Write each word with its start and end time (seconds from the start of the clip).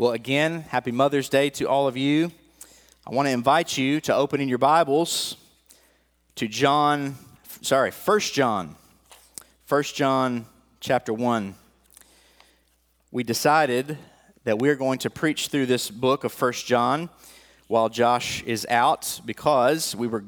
Well, 0.00 0.12
again, 0.12 0.62
happy 0.62 0.92
Mother's 0.92 1.28
Day 1.28 1.50
to 1.50 1.66
all 1.66 1.86
of 1.86 1.94
you. 1.94 2.32
I 3.06 3.10
want 3.10 3.26
to 3.28 3.32
invite 3.32 3.76
you 3.76 4.00
to 4.00 4.14
open 4.14 4.40
in 4.40 4.48
your 4.48 4.56
Bibles 4.56 5.36
to 6.36 6.48
John, 6.48 7.16
sorry, 7.60 7.90
First 7.90 8.32
John. 8.32 8.76
First 9.66 9.94
John 9.96 10.46
chapter 10.80 11.12
1. 11.12 11.54
We 13.10 13.24
decided 13.24 13.98
that 14.44 14.58
we're 14.58 14.74
going 14.74 15.00
to 15.00 15.10
preach 15.10 15.48
through 15.48 15.66
this 15.66 15.90
book 15.90 16.24
of 16.24 16.32
First 16.32 16.64
John 16.64 17.10
while 17.66 17.90
Josh 17.90 18.42
is 18.44 18.66
out 18.70 19.20
because 19.26 19.94
we 19.94 20.06
were 20.06 20.24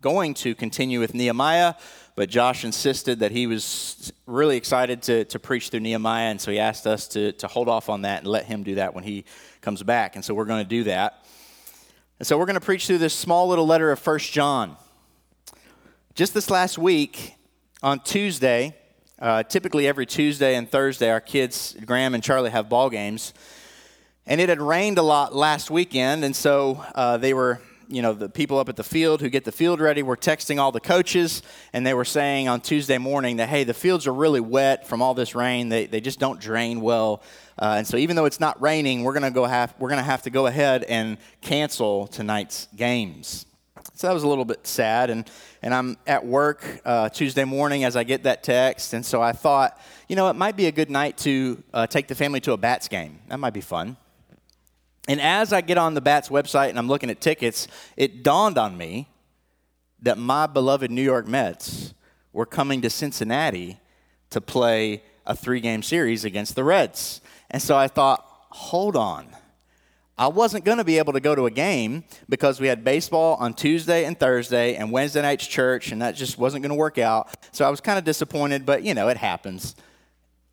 going 0.00 0.32
to 0.32 0.54
continue 0.54 0.98
with 0.98 1.12
Nehemiah, 1.12 1.74
but 2.16 2.28
Josh 2.28 2.64
insisted 2.64 3.20
that 3.20 3.32
he 3.32 3.46
was 3.46 4.12
really 4.26 4.56
excited 4.56 5.02
to, 5.02 5.24
to 5.26 5.38
preach 5.38 5.68
through 5.68 5.80
Nehemiah, 5.80 6.30
and 6.30 6.40
so 6.40 6.50
he 6.50 6.58
asked 6.58 6.86
us 6.86 7.08
to, 7.08 7.32
to 7.32 7.46
hold 7.46 7.68
off 7.68 7.88
on 7.88 8.02
that 8.02 8.20
and 8.20 8.26
let 8.26 8.44
him 8.44 8.62
do 8.62 8.76
that 8.76 8.94
when 8.94 9.04
he 9.04 9.24
comes 9.60 9.82
back. 9.82 10.16
And 10.16 10.24
so 10.24 10.34
we're 10.34 10.44
going 10.44 10.62
to 10.62 10.68
do 10.68 10.84
that. 10.84 11.24
And 12.18 12.26
so 12.26 12.36
we're 12.36 12.46
going 12.46 12.54
to 12.54 12.60
preach 12.60 12.86
through 12.86 12.98
this 12.98 13.14
small 13.14 13.48
little 13.48 13.66
letter 13.66 13.90
of 13.90 13.98
First 13.98 14.32
John. 14.32 14.76
Just 16.14 16.34
this 16.34 16.50
last 16.50 16.76
week, 16.76 17.34
on 17.82 18.00
Tuesday, 18.00 18.76
uh, 19.18 19.42
typically 19.42 19.86
every 19.86 20.04
Tuesday 20.06 20.54
and 20.54 20.70
Thursday, 20.70 21.10
our 21.10 21.20
kids, 21.20 21.76
Graham 21.86 22.14
and 22.14 22.22
Charlie, 22.22 22.50
have 22.50 22.68
ball 22.68 22.90
games. 22.90 23.32
And 24.26 24.40
it 24.40 24.48
had 24.48 24.60
rained 24.60 24.98
a 24.98 25.02
lot 25.02 25.34
last 25.34 25.70
weekend, 25.70 26.24
and 26.24 26.36
so 26.36 26.84
uh, 26.94 27.16
they 27.16 27.32
were 27.32 27.60
you 27.90 28.02
know, 28.02 28.12
the 28.12 28.28
people 28.28 28.58
up 28.58 28.68
at 28.68 28.76
the 28.76 28.84
field 28.84 29.20
who 29.20 29.28
get 29.28 29.44
the 29.44 29.52
field 29.52 29.80
ready 29.80 30.02
were 30.02 30.16
texting 30.16 30.58
all 30.58 30.72
the 30.72 30.80
coaches, 30.80 31.42
and 31.72 31.86
they 31.86 31.94
were 31.94 32.04
saying 32.04 32.48
on 32.48 32.60
Tuesday 32.60 32.98
morning 32.98 33.38
that, 33.38 33.48
hey, 33.48 33.64
the 33.64 33.74
fields 33.74 34.06
are 34.06 34.14
really 34.14 34.40
wet 34.40 34.86
from 34.86 35.02
all 35.02 35.14
this 35.14 35.34
rain. 35.34 35.68
They, 35.68 35.86
they 35.86 36.00
just 36.00 36.18
don't 36.18 36.40
drain 36.40 36.80
well. 36.80 37.22
Uh, 37.58 37.74
and 37.78 37.86
so 37.86 37.96
even 37.96 38.16
though 38.16 38.24
it's 38.24 38.40
not 38.40 38.60
raining, 38.62 39.02
we're 39.02 39.12
going 39.12 39.24
to 39.24 39.30
go 39.30 39.44
have, 39.44 39.74
we're 39.78 39.90
to 39.90 40.02
have 40.02 40.22
to 40.22 40.30
go 40.30 40.46
ahead 40.46 40.84
and 40.84 41.18
cancel 41.40 42.06
tonight's 42.06 42.68
games. 42.76 43.44
So 43.94 44.06
that 44.06 44.14
was 44.14 44.22
a 44.22 44.28
little 44.28 44.44
bit 44.44 44.66
sad. 44.66 45.10
And, 45.10 45.30
and 45.62 45.74
I'm 45.74 45.96
at 46.06 46.24
work 46.24 46.64
uh, 46.84 47.08
Tuesday 47.10 47.44
morning 47.44 47.84
as 47.84 47.96
I 47.96 48.04
get 48.04 48.22
that 48.22 48.42
text. 48.42 48.94
And 48.94 49.04
so 49.04 49.20
I 49.20 49.32
thought, 49.32 49.78
you 50.08 50.16
know, 50.16 50.30
it 50.30 50.36
might 50.36 50.56
be 50.56 50.66
a 50.66 50.72
good 50.72 50.90
night 50.90 51.18
to 51.18 51.62
uh, 51.74 51.86
take 51.86 52.08
the 52.08 52.14
family 52.14 52.40
to 52.40 52.52
a 52.52 52.56
Bats 52.56 52.88
game. 52.88 53.18
That 53.28 53.38
might 53.38 53.52
be 53.52 53.60
fun. 53.60 53.96
And 55.08 55.20
as 55.20 55.52
I 55.52 55.60
get 55.60 55.78
on 55.78 55.94
the 55.94 56.00
Bats 56.00 56.28
website 56.28 56.70
and 56.70 56.78
I'm 56.78 56.88
looking 56.88 57.10
at 57.10 57.20
tickets, 57.20 57.68
it 57.96 58.22
dawned 58.22 58.58
on 58.58 58.76
me 58.76 59.08
that 60.02 60.18
my 60.18 60.46
beloved 60.46 60.90
New 60.90 61.02
York 61.02 61.26
Mets 61.26 61.94
were 62.32 62.46
coming 62.46 62.80
to 62.82 62.90
Cincinnati 62.90 63.78
to 64.30 64.40
play 64.40 65.02
a 65.26 65.34
three 65.34 65.60
game 65.60 65.82
series 65.82 66.24
against 66.24 66.54
the 66.54 66.64
Reds. 66.64 67.20
And 67.50 67.60
so 67.60 67.76
I 67.76 67.88
thought, 67.88 68.24
hold 68.50 68.96
on. 68.96 69.28
I 70.16 70.26
wasn't 70.26 70.66
going 70.66 70.76
to 70.76 70.84
be 70.84 70.98
able 70.98 71.14
to 71.14 71.20
go 71.20 71.34
to 71.34 71.46
a 71.46 71.50
game 71.50 72.04
because 72.28 72.60
we 72.60 72.66
had 72.66 72.84
baseball 72.84 73.36
on 73.36 73.54
Tuesday 73.54 74.04
and 74.04 74.20
Thursday 74.20 74.74
and 74.74 74.92
Wednesday 74.92 75.22
night's 75.22 75.46
church, 75.46 75.92
and 75.92 76.02
that 76.02 76.14
just 76.14 76.36
wasn't 76.36 76.62
going 76.62 76.70
to 76.70 76.76
work 76.76 76.98
out. 76.98 77.34
So 77.52 77.64
I 77.64 77.70
was 77.70 77.80
kind 77.80 77.98
of 77.98 78.04
disappointed, 78.04 78.66
but 78.66 78.82
you 78.82 78.92
know, 78.92 79.08
it 79.08 79.16
happens. 79.16 79.74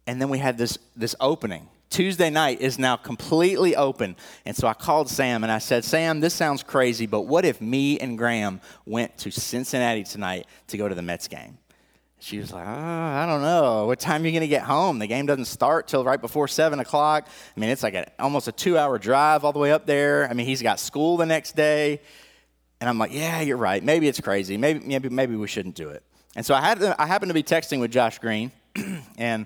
And 0.05 0.21
then 0.21 0.29
we 0.29 0.37
had 0.37 0.57
this, 0.57 0.77
this 0.95 1.15
opening 1.19 1.67
Tuesday 1.89 2.29
night 2.29 2.61
is 2.61 2.77
now 2.77 2.97
completely 2.97 3.75
open. 3.75 4.15
And 4.45 4.55
so 4.55 4.67
I 4.67 4.73
called 4.73 5.09
Sam 5.09 5.43
and 5.43 5.51
I 5.51 5.59
said, 5.59 5.85
Sam, 5.85 6.19
this 6.19 6.33
sounds 6.33 6.63
crazy, 6.63 7.05
but 7.05 7.21
what 7.21 7.45
if 7.45 7.61
me 7.61 7.99
and 7.99 8.17
Graham 8.17 8.59
went 8.85 9.17
to 9.19 9.31
Cincinnati 9.31 10.03
tonight 10.03 10.47
to 10.67 10.77
go 10.77 10.89
to 10.89 10.95
the 10.95 11.01
Mets 11.01 11.27
game? 11.27 11.57
She 12.19 12.39
was 12.39 12.51
like, 12.51 12.65
oh, 12.67 12.71
I 12.71 13.25
don't 13.27 13.43
know. 13.43 13.85
What 13.85 13.99
time 13.99 14.23
are 14.23 14.25
you 14.25 14.31
going 14.31 14.41
to 14.41 14.47
get 14.47 14.63
home? 14.63 14.97
The 14.97 15.07
game 15.07 15.27
doesn't 15.27 15.45
start 15.45 15.87
till 15.87 16.03
right 16.03 16.19
before 16.19 16.47
7 16.47 16.79
o'clock. 16.79 17.27
I 17.55 17.59
mean, 17.59 17.69
it's 17.69 17.83
like 17.83 17.93
a, 17.93 18.11
almost 18.19 18.47
a 18.47 18.51
two 18.51 18.77
hour 18.77 18.97
drive 18.97 19.45
all 19.45 19.53
the 19.53 19.59
way 19.59 19.71
up 19.71 19.85
there. 19.85 20.27
I 20.27 20.33
mean, 20.33 20.47
he's 20.47 20.63
got 20.63 20.79
school 20.79 21.17
the 21.17 21.27
next 21.27 21.55
day. 21.55 22.01
And 22.81 22.89
I'm 22.89 22.97
like, 22.97 23.13
yeah, 23.13 23.41
you're 23.41 23.57
right. 23.57 23.83
Maybe 23.83 24.07
it's 24.07 24.19
crazy. 24.19 24.57
Maybe, 24.57 24.79
maybe, 24.79 25.09
maybe 25.09 25.35
we 25.35 25.47
shouldn't 25.47 25.75
do 25.75 25.89
it. 25.89 26.03
And 26.35 26.45
so 26.45 26.53
I, 26.53 26.61
had 26.61 26.83
I 26.83 27.05
happened 27.05 27.29
to 27.29 27.33
be 27.33 27.43
texting 27.43 27.79
with 27.79 27.91
Josh 27.91 28.19
Green, 28.19 28.51
and 29.17 29.45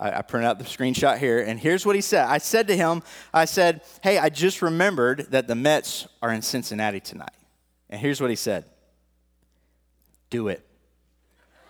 I, 0.00 0.18
I 0.18 0.22
printed 0.22 0.48
out 0.48 0.58
the 0.58 0.64
screenshot 0.64 1.18
here, 1.18 1.40
and 1.40 1.60
here's 1.60 1.84
what 1.84 1.94
he 1.94 2.00
said. 2.00 2.26
I 2.26 2.38
said 2.38 2.66
to 2.68 2.76
him, 2.76 3.02
I 3.32 3.44
said, 3.44 3.82
Hey, 4.02 4.18
I 4.18 4.30
just 4.30 4.62
remembered 4.62 5.30
that 5.30 5.46
the 5.46 5.54
Mets 5.54 6.08
are 6.22 6.32
in 6.32 6.42
Cincinnati 6.42 7.00
tonight. 7.00 7.30
And 7.90 8.00
here's 8.00 8.20
what 8.20 8.30
he 8.30 8.36
said 8.36 8.64
Do 10.30 10.48
it. 10.48 10.66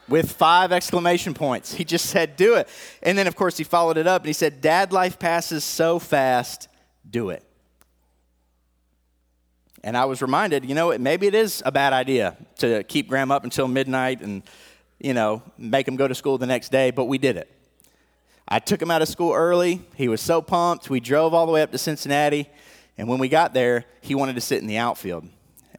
With 0.09 0.33
five 0.33 0.73
exclamation 0.73 1.35
points. 1.35 1.75
He 1.75 1.85
just 1.85 2.07
said, 2.07 2.37
Do 2.37 2.55
it. 2.55 2.69
And 3.03 3.19
then, 3.19 3.27
of 3.27 3.37
course, 3.37 3.57
he 3.57 3.65
followed 3.65 3.97
it 3.97 4.07
up 4.07 4.23
and 4.23 4.29
he 4.29 4.33
said, 4.33 4.61
Dad, 4.61 4.93
life 4.93 5.19
passes 5.19 5.65
so 5.65 5.99
fast, 5.99 6.69
do 7.09 7.31
it. 7.31 7.45
And 9.83 9.97
I 9.97 10.05
was 10.05 10.21
reminded, 10.21 10.67
you 10.67 10.75
know, 10.75 10.97
maybe 10.99 11.27
it 11.27 11.35
is 11.35 11.63
a 11.65 11.73
bad 11.73 11.95
idea 11.95 12.37
to 12.59 12.83
keep 12.85 13.09
Graham 13.09 13.31
up 13.31 13.45
until 13.45 13.67
midnight 13.67 14.21
and, 14.21 14.43
you 14.99 15.15
know, 15.15 15.43
make 15.57 15.89
him 15.89 15.97
go 15.97 16.07
to 16.07 16.15
school 16.15 16.37
the 16.37 16.47
next 16.47 16.71
day, 16.71 16.91
but 16.91 17.07
we 17.07 17.17
did 17.17 17.37
it. 17.39 17.51
I 18.51 18.59
took 18.59 18.83
him 18.83 18.91
out 18.91 19.01
of 19.01 19.09
school 19.09 19.33
early. 19.33 19.81
He 19.95 20.09
was 20.09 20.21
so 20.21 20.43
pumped. 20.43 20.91
We 20.91 20.99
drove 20.99 21.33
all 21.33 21.47
the 21.47 21.53
way 21.53 21.63
up 21.63 21.71
to 21.71 21.79
Cincinnati. 21.79 22.49
And 22.99 23.07
when 23.09 23.21
we 23.21 23.29
got 23.29 23.55
there, 23.55 23.85
he 24.01 24.17
wanted 24.17 24.35
to 24.35 24.41
sit 24.41 24.61
in 24.61 24.67
the 24.67 24.79
outfield 24.79 25.29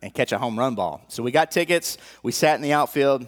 and 0.01 0.13
catch 0.13 0.31
a 0.31 0.37
home 0.37 0.57
run 0.57 0.73
ball. 0.75 1.01
So 1.09 1.21
we 1.21 1.31
got 1.31 1.51
tickets. 1.51 1.97
We 2.23 2.31
sat 2.31 2.55
in 2.55 2.61
the 2.61 2.71
outfield. 2.71 3.27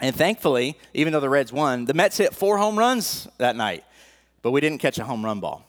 And 0.00 0.16
thankfully, 0.16 0.76
even 0.94 1.12
though 1.12 1.20
the 1.20 1.28
Reds 1.28 1.52
won, 1.52 1.84
the 1.84 1.94
Mets 1.94 2.16
hit 2.16 2.34
four 2.34 2.58
home 2.58 2.78
runs 2.78 3.28
that 3.38 3.54
night. 3.54 3.84
But 4.42 4.50
we 4.50 4.60
didn't 4.60 4.78
catch 4.78 4.98
a 4.98 5.04
home 5.04 5.24
run 5.24 5.38
ball. 5.38 5.64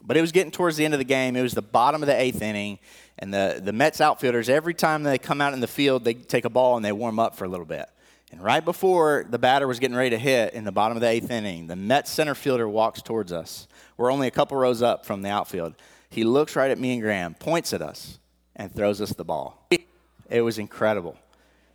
But 0.00 0.16
it 0.16 0.20
was 0.20 0.32
getting 0.32 0.50
towards 0.50 0.76
the 0.76 0.84
end 0.84 0.94
of 0.94 0.98
the 0.98 1.04
game. 1.04 1.36
It 1.36 1.42
was 1.42 1.54
the 1.54 1.62
bottom 1.62 2.02
of 2.02 2.06
the 2.06 2.18
eighth 2.18 2.40
inning. 2.40 2.78
And 3.18 3.32
the, 3.32 3.60
the 3.62 3.72
Mets 3.72 4.00
outfielders, 4.00 4.48
every 4.48 4.74
time 4.74 5.02
they 5.02 5.18
come 5.18 5.40
out 5.40 5.52
in 5.52 5.60
the 5.60 5.68
field, 5.68 6.04
they 6.04 6.14
take 6.14 6.44
a 6.46 6.50
ball 6.50 6.76
and 6.76 6.84
they 6.84 6.92
warm 6.92 7.18
up 7.18 7.36
for 7.36 7.44
a 7.44 7.48
little 7.48 7.66
bit. 7.66 7.88
And 8.32 8.42
right 8.42 8.64
before 8.64 9.26
the 9.28 9.38
batter 9.38 9.68
was 9.68 9.78
getting 9.78 9.96
ready 9.96 10.10
to 10.10 10.18
hit 10.18 10.54
in 10.54 10.64
the 10.64 10.72
bottom 10.72 10.96
of 10.96 11.02
the 11.02 11.08
eighth 11.08 11.30
inning, 11.30 11.66
the 11.66 11.76
Mets 11.76 12.10
center 12.10 12.34
fielder 12.34 12.68
walks 12.68 13.02
towards 13.02 13.30
us. 13.30 13.68
We're 13.98 14.10
only 14.10 14.26
a 14.26 14.30
couple 14.32 14.56
rows 14.56 14.80
up 14.82 15.04
from 15.04 15.20
the 15.20 15.28
outfield. 15.28 15.74
He 16.08 16.24
looks 16.24 16.56
right 16.56 16.70
at 16.70 16.78
me 16.78 16.94
and 16.94 17.02
Graham, 17.02 17.34
points 17.34 17.72
at 17.72 17.82
us, 17.82 18.18
and 18.56 18.74
throws 18.74 19.00
us 19.00 19.10
the 19.10 19.24
ball. 19.24 19.68
It 20.30 20.40
was 20.40 20.58
incredible. 20.58 21.16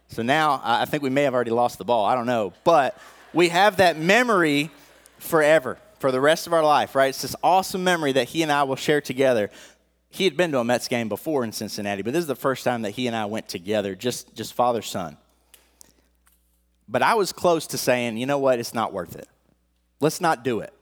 So 0.10 0.24
now 0.24 0.60
I 0.64 0.86
think 0.86 1.04
we 1.04 1.12
may 1.12 1.24
have 1.24 1.36
already 1.36 1.52
lost 1.52 1.78
the 1.78 1.86
ball. 1.86 2.06
I 2.06 2.16
don't 2.16 2.26
know. 2.26 2.54
But 2.64 2.98
we 3.34 3.50
have 3.50 3.78
that 3.78 4.00
memory 4.00 4.72
forever, 5.20 5.78
for 6.00 6.12
the 6.12 6.22
rest 6.22 6.48
of 6.48 6.54
our 6.54 6.64
life, 6.64 6.96
right? 6.96 7.10
It's 7.10 7.22
this 7.22 7.36
awesome 7.44 7.84
memory 7.84 8.14
that 8.14 8.30
he 8.30 8.42
and 8.42 8.52
I 8.52 8.64
will 8.64 8.76
share 8.76 9.02
together. 9.02 9.52
He 10.10 10.24
had 10.24 10.36
been 10.36 10.52
to 10.54 10.60
a 10.60 10.64
Mets 10.64 10.88
game 10.88 11.08
before 11.10 11.44
in 11.44 11.52
Cincinnati, 11.52 12.02
but 12.02 12.14
this 12.14 12.22
is 12.22 12.28
the 12.28 12.36
first 12.36 12.64
time 12.64 12.82
that 12.82 12.92
he 12.92 13.06
and 13.06 13.16
I 13.16 13.26
went 13.26 13.48
together, 13.48 13.94
just, 13.94 14.34
just 14.34 14.54
father 14.54 14.82
son. 14.82 15.18
But 16.88 17.02
I 17.02 17.16
was 17.16 17.34
close 17.34 17.68
to 17.68 17.78
saying, 17.78 18.18
you 18.18 18.26
know 18.26 18.40
what, 18.40 18.60
it's 18.60 18.74
not 18.74 18.94
worth 18.94 19.16
it. 19.16 19.28
Let's 20.00 20.22
not 20.22 20.44
do 20.44 20.60
it 20.62 20.74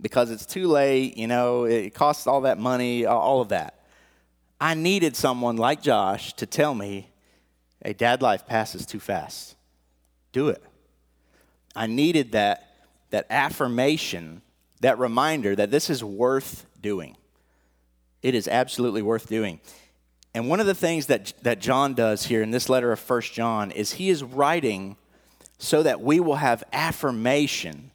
because 0.00 0.30
it's 0.30 0.46
too 0.46 0.66
late, 0.66 1.16
you 1.16 1.26
know, 1.26 1.64
it 1.64 1.94
costs 1.94 2.26
all 2.26 2.42
that 2.42 2.58
money, 2.58 3.06
all 3.06 3.40
of 3.40 3.50
that. 3.50 3.78
I 4.60 4.74
needed 4.74 5.16
someone 5.16 5.56
like 5.56 5.82
Josh 5.82 6.32
to 6.34 6.46
tell 6.46 6.74
me, 6.74 7.08
hey, 7.84 7.92
dad 7.92 8.22
life 8.22 8.46
passes 8.46 8.86
too 8.86 9.00
fast. 9.00 9.56
Do 10.32 10.48
it. 10.48 10.62
I 11.74 11.86
needed 11.86 12.32
that, 12.32 12.76
that 13.10 13.26
affirmation, 13.30 14.42
that 14.80 14.98
reminder 14.98 15.54
that 15.56 15.70
this 15.70 15.90
is 15.90 16.02
worth 16.02 16.66
doing. 16.80 17.16
It 18.22 18.34
is 18.34 18.46
absolutely 18.46 19.02
worth 19.02 19.28
doing. 19.28 19.60
And 20.34 20.48
one 20.48 20.60
of 20.60 20.66
the 20.66 20.74
things 20.74 21.06
that, 21.06 21.32
that 21.42 21.60
John 21.60 21.94
does 21.94 22.26
here 22.26 22.42
in 22.42 22.50
this 22.50 22.68
letter 22.68 22.92
of 22.92 23.00
First 23.00 23.32
John 23.32 23.70
is 23.70 23.94
he 23.94 24.10
is 24.10 24.22
writing 24.22 24.96
so 25.62 25.80
that 25.84 26.00
we 26.00 26.18
will 26.18 26.34
have 26.34 26.64
affirmation 26.72 27.92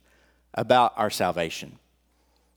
about 0.53 0.93
our 0.95 1.09
salvation. 1.09 1.77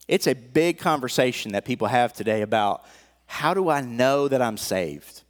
It's 0.06 0.28
a 0.28 0.34
big 0.34 0.78
conversation 0.78 1.50
that 1.52 1.64
people 1.64 1.88
have 1.88 2.12
today 2.12 2.42
about 2.42 2.84
how 3.26 3.52
do 3.52 3.68
I 3.68 3.80
know 3.80 4.28
that 4.28 4.40
I'm 4.40 4.56
saved? 4.56 5.22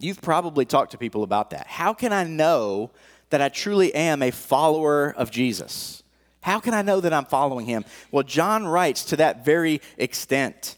You've 0.00 0.20
probably 0.20 0.64
talked 0.64 0.90
to 0.92 0.98
people 0.98 1.22
about 1.22 1.50
that. 1.50 1.68
How 1.68 1.94
can 1.94 2.12
I 2.12 2.24
know 2.24 2.90
that 3.30 3.40
I 3.40 3.48
truly 3.50 3.94
am 3.94 4.20
a 4.20 4.32
follower 4.32 5.14
of 5.16 5.30
Jesus? 5.30 6.02
How 6.40 6.58
can 6.58 6.74
I 6.74 6.82
know 6.82 7.00
that 7.00 7.12
I'm 7.12 7.24
following 7.24 7.66
him? 7.66 7.84
Well, 8.10 8.24
John 8.24 8.66
writes 8.66 9.04
to 9.06 9.16
that 9.16 9.44
very 9.44 9.80
extent. 9.96 10.76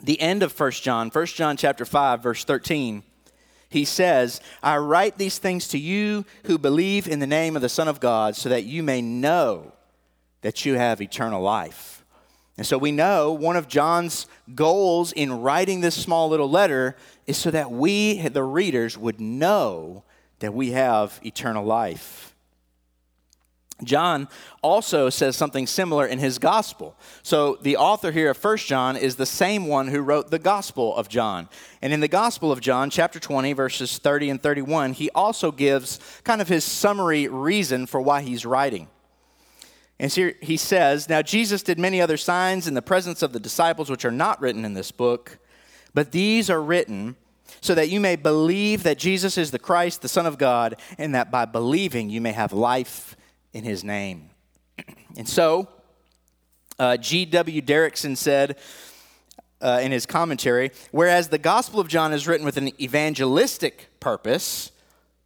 The 0.00 0.20
end 0.20 0.44
of 0.44 0.58
1 0.58 0.70
John, 0.70 1.10
1 1.10 1.26
John 1.26 1.56
chapter 1.56 1.84
5 1.84 2.22
verse 2.22 2.44
13 2.44 3.02
he 3.68 3.84
says, 3.84 4.40
I 4.62 4.78
write 4.78 5.18
these 5.18 5.38
things 5.38 5.68
to 5.68 5.78
you 5.78 6.24
who 6.44 6.58
believe 6.58 7.06
in 7.06 7.18
the 7.18 7.26
name 7.26 7.54
of 7.56 7.62
the 7.62 7.68
Son 7.68 7.88
of 7.88 8.00
God, 8.00 8.34
so 8.34 8.48
that 8.48 8.64
you 8.64 8.82
may 8.82 9.02
know 9.02 9.72
that 10.40 10.64
you 10.64 10.74
have 10.74 11.02
eternal 11.02 11.42
life. 11.42 12.04
And 12.56 12.66
so 12.66 12.76
we 12.76 12.90
know 12.90 13.32
one 13.32 13.56
of 13.56 13.68
John's 13.68 14.26
goals 14.54 15.12
in 15.12 15.40
writing 15.40 15.80
this 15.80 15.94
small 15.94 16.28
little 16.28 16.50
letter 16.50 16.96
is 17.26 17.36
so 17.36 17.50
that 17.50 17.70
we, 17.70 18.26
the 18.28 18.42
readers, 18.42 18.98
would 18.98 19.20
know 19.20 20.02
that 20.40 20.54
we 20.54 20.70
have 20.70 21.20
eternal 21.24 21.64
life. 21.64 22.34
John 23.84 24.28
also 24.60 25.08
says 25.08 25.36
something 25.36 25.66
similar 25.66 26.06
in 26.06 26.18
his 26.18 26.38
gospel. 26.38 26.96
So 27.22 27.58
the 27.62 27.76
author 27.76 28.10
here 28.10 28.30
of 28.30 28.36
First 28.36 28.66
John 28.66 28.96
is 28.96 29.16
the 29.16 29.26
same 29.26 29.66
one 29.66 29.88
who 29.88 30.00
wrote 30.00 30.30
the 30.30 30.38
gospel 30.38 30.96
of 30.96 31.08
John. 31.08 31.48
And 31.80 31.92
in 31.92 32.00
the 32.00 32.08
gospel 32.08 32.50
of 32.50 32.60
John, 32.60 32.90
chapter 32.90 33.20
20, 33.20 33.52
verses 33.52 33.98
30 33.98 34.30
and 34.30 34.42
31, 34.42 34.94
he 34.94 35.10
also 35.10 35.52
gives 35.52 36.00
kind 36.24 36.40
of 36.40 36.48
his 36.48 36.64
summary 36.64 37.28
reason 37.28 37.86
for 37.86 38.00
why 38.00 38.22
he's 38.22 38.44
writing. 38.44 38.88
And 40.00 40.12
here 40.12 40.34
he 40.40 40.56
says, 40.56 41.08
Now 41.08 41.22
Jesus 41.22 41.62
did 41.62 41.78
many 41.78 42.00
other 42.00 42.16
signs 42.16 42.66
in 42.66 42.74
the 42.74 42.82
presence 42.82 43.22
of 43.22 43.32
the 43.32 43.40
disciples, 43.40 43.90
which 43.90 44.04
are 44.04 44.10
not 44.10 44.40
written 44.40 44.64
in 44.64 44.74
this 44.74 44.90
book, 44.90 45.38
but 45.94 46.12
these 46.12 46.50
are 46.50 46.62
written 46.62 47.16
so 47.60 47.74
that 47.74 47.88
you 47.88 47.98
may 47.98 48.14
believe 48.14 48.82
that 48.82 48.98
Jesus 48.98 49.38
is 49.38 49.50
the 49.50 49.58
Christ, 49.58 50.02
the 50.02 50.08
Son 50.08 50.26
of 50.26 50.38
God, 50.38 50.76
and 50.98 51.14
that 51.14 51.30
by 51.30 51.44
believing 51.44 52.10
you 52.10 52.20
may 52.20 52.32
have 52.32 52.52
life 52.52 53.16
in 53.58 53.64
his 53.64 53.84
name. 53.84 54.30
And 55.16 55.28
so, 55.28 55.66
uh, 56.78 56.96
G.W. 56.96 57.60
Derickson 57.62 58.16
said 58.16 58.56
uh, 59.60 59.80
in 59.82 59.90
his 59.90 60.06
commentary 60.06 60.70
whereas 60.92 61.28
the 61.28 61.38
Gospel 61.38 61.80
of 61.80 61.88
John 61.88 62.12
is 62.12 62.28
written 62.28 62.46
with 62.46 62.56
an 62.56 62.70
evangelistic 62.80 63.88
purpose, 63.98 64.70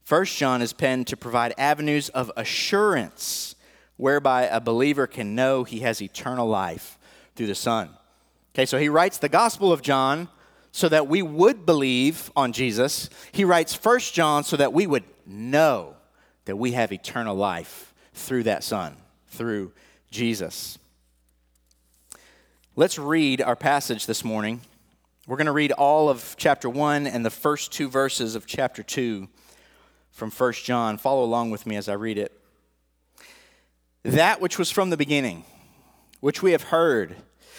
First 0.02 0.36
John 0.38 0.62
is 0.62 0.72
penned 0.72 1.08
to 1.08 1.16
provide 1.16 1.52
avenues 1.58 2.08
of 2.10 2.32
assurance 2.36 3.54
whereby 3.98 4.44
a 4.44 4.60
believer 4.60 5.06
can 5.06 5.34
know 5.34 5.64
he 5.64 5.80
has 5.80 6.00
eternal 6.00 6.48
life 6.48 6.98
through 7.36 7.48
the 7.48 7.54
Son. 7.54 7.90
Okay, 8.54 8.64
so 8.64 8.78
he 8.78 8.88
writes 8.88 9.18
the 9.18 9.28
Gospel 9.28 9.72
of 9.72 9.82
John 9.82 10.28
so 10.70 10.88
that 10.88 11.06
we 11.06 11.20
would 11.20 11.66
believe 11.66 12.30
on 12.34 12.52
Jesus. 12.52 13.10
He 13.30 13.44
writes 13.44 13.74
First 13.74 14.14
John 14.14 14.42
so 14.42 14.56
that 14.56 14.72
we 14.72 14.86
would 14.86 15.04
know 15.26 15.96
that 16.46 16.56
we 16.56 16.72
have 16.72 16.92
eternal 16.92 17.36
life 17.36 17.91
through 18.14 18.44
that 18.44 18.64
Son, 18.64 18.96
through 19.28 19.72
Jesus. 20.10 20.78
Let's 22.76 22.98
read 22.98 23.42
our 23.42 23.56
passage 23.56 24.06
this 24.06 24.24
morning. 24.24 24.60
We're 25.26 25.36
going 25.36 25.46
to 25.46 25.52
read 25.52 25.72
all 25.72 26.08
of 26.08 26.34
chapter 26.38 26.68
1 26.68 27.06
and 27.06 27.24
the 27.24 27.30
first 27.30 27.72
two 27.72 27.88
verses 27.88 28.34
of 28.34 28.46
chapter 28.46 28.82
2 28.82 29.28
from 30.10 30.30
1 30.30 30.52
John. 30.54 30.98
Follow 30.98 31.24
along 31.24 31.50
with 31.50 31.66
me 31.66 31.76
as 31.76 31.88
I 31.88 31.94
read 31.94 32.18
it. 32.18 32.32
That 34.02 34.40
which 34.40 34.58
was 34.58 34.70
from 34.70 34.90
the 34.90 34.96
beginning, 34.96 35.44
which 36.20 36.42
we 36.42 36.52
have 36.52 36.64
heard, 36.64 37.16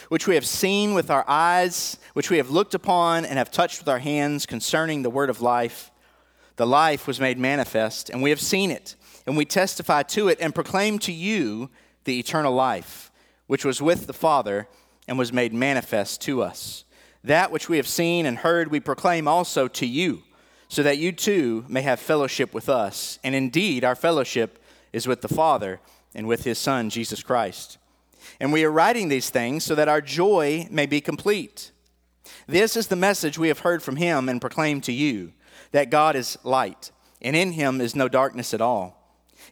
which 0.09 0.27
we 0.27 0.35
have 0.35 0.45
seen 0.45 0.94
with 0.94 1.09
our 1.09 1.23
eyes, 1.27 1.97
which 2.13 2.29
we 2.29 2.38
have 2.38 2.50
looked 2.50 2.73
upon 2.73 3.23
and 3.23 3.38
have 3.38 3.50
touched 3.50 3.79
with 3.79 3.88
our 3.88 4.00
hands 4.00 4.45
concerning 4.45 5.01
the 5.01 5.09
word 5.09 5.29
of 5.29 5.41
life, 5.41 5.91
the 6.55 6.67
life 6.67 7.07
was 7.07 7.19
made 7.19 7.38
manifest, 7.38 8.09
and 8.09 8.21
we 8.21 8.29
have 8.29 8.41
seen 8.41 8.71
it 8.71 8.95
and 9.25 9.37
we 9.37 9.45
testify 9.45 10.03
to 10.03 10.27
it 10.27 10.37
and 10.41 10.55
proclaim 10.55 10.99
to 10.99 11.11
you 11.11 11.69
the 12.03 12.19
eternal 12.19 12.53
life, 12.53 13.11
which 13.47 13.65
was 13.65 13.81
with 13.81 14.07
the 14.07 14.13
Father 14.13 14.67
and 15.07 15.17
was 15.17 15.33
made 15.33 15.53
manifest 15.53 16.21
to 16.21 16.41
us. 16.41 16.83
That 17.23 17.51
which 17.51 17.69
we 17.69 17.77
have 17.77 17.87
seen 17.87 18.25
and 18.25 18.37
heard, 18.37 18.69
we 18.69 18.79
proclaim 18.79 19.27
also 19.27 19.67
to 19.69 19.85
you, 19.85 20.23
so 20.67 20.83
that 20.83 20.97
you 20.97 21.11
too 21.11 21.65
may 21.67 21.81
have 21.81 21.99
fellowship 21.99 22.53
with 22.53 22.67
us. 22.67 23.19
And 23.23 23.33
indeed, 23.35 23.83
our 23.83 23.95
fellowship 23.95 24.61
is 24.91 25.07
with 25.07 25.21
the 25.21 25.27
Father 25.27 25.79
and 26.13 26.27
with 26.27 26.43
his 26.43 26.57
Son, 26.57 26.89
Jesus 26.89 27.23
Christ. 27.23 27.77
And 28.39 28.51
we 28.51 28.63
are 28.63 28.71
writing 28.71 29.07
these 29.07 29.29
things 29.29 29.63
so 29.63 29.75
that 29.75 29.87
our 29.87 30.01
joy 30.01 30.67
may 30.69 30.85
be 30.85 31.01
complete. 31.01 31.71
This 32.47 32.75
is 32.75 32.87
the 32.87 32.95
message 32.95 33.37
we 33.37 33.47
have 33.49 33.59
heard 33.59 33.83
from 33.83 33.97
him 33.97 34.27
and 34.29 34.41
proclaimed 34.41 34.83
to 34.85 34.93
you 34.93 35.33
that 35.71 35.89
God 35.89 36.15
is 36.15 36.37
light, 36.43 36.91
and 37.21 37.35
in 37.35 37.53
him 37.53 37.81
is 37.81 37.95
no 37.95 38.07
darkness 38.07 38.53
at 38.53 38.61
all. 38.61 39.02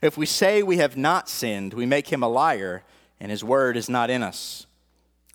If 0.00 0.16
we 0.16 0.26
say 0.26 0.62
we 0.62 0.78
have 0.78 0.96
not 0.96 1.28
sinned, 1.28 1.74
we 1.74 1.86
make 1.86 2.08
him 2.08 2.22
a 2.22 2.28
liar, 2.28 2.82
and 3.20 3.30
his 3.30 3.44
word 3.44 3.76
is 3.76 3.88
not 3.88 4.10
in 4.10 4.22
us. 4.22 4.66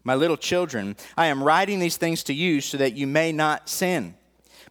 My 0.04 0.16
little 0.16 0.38
children, 0.38 0.96
I 1.18 1.28
am 1.28 1.44
writing 1.44 1.80
these 1.80 1.98
things 1.98 2.24
to 2.24 2.34
you 2.34 2.62
so 2.62 2.78
that 2.78 2.96
you 2.96 3.08
may 3.08 3.32
not 3.32 3.70
sin. 3.70 4.16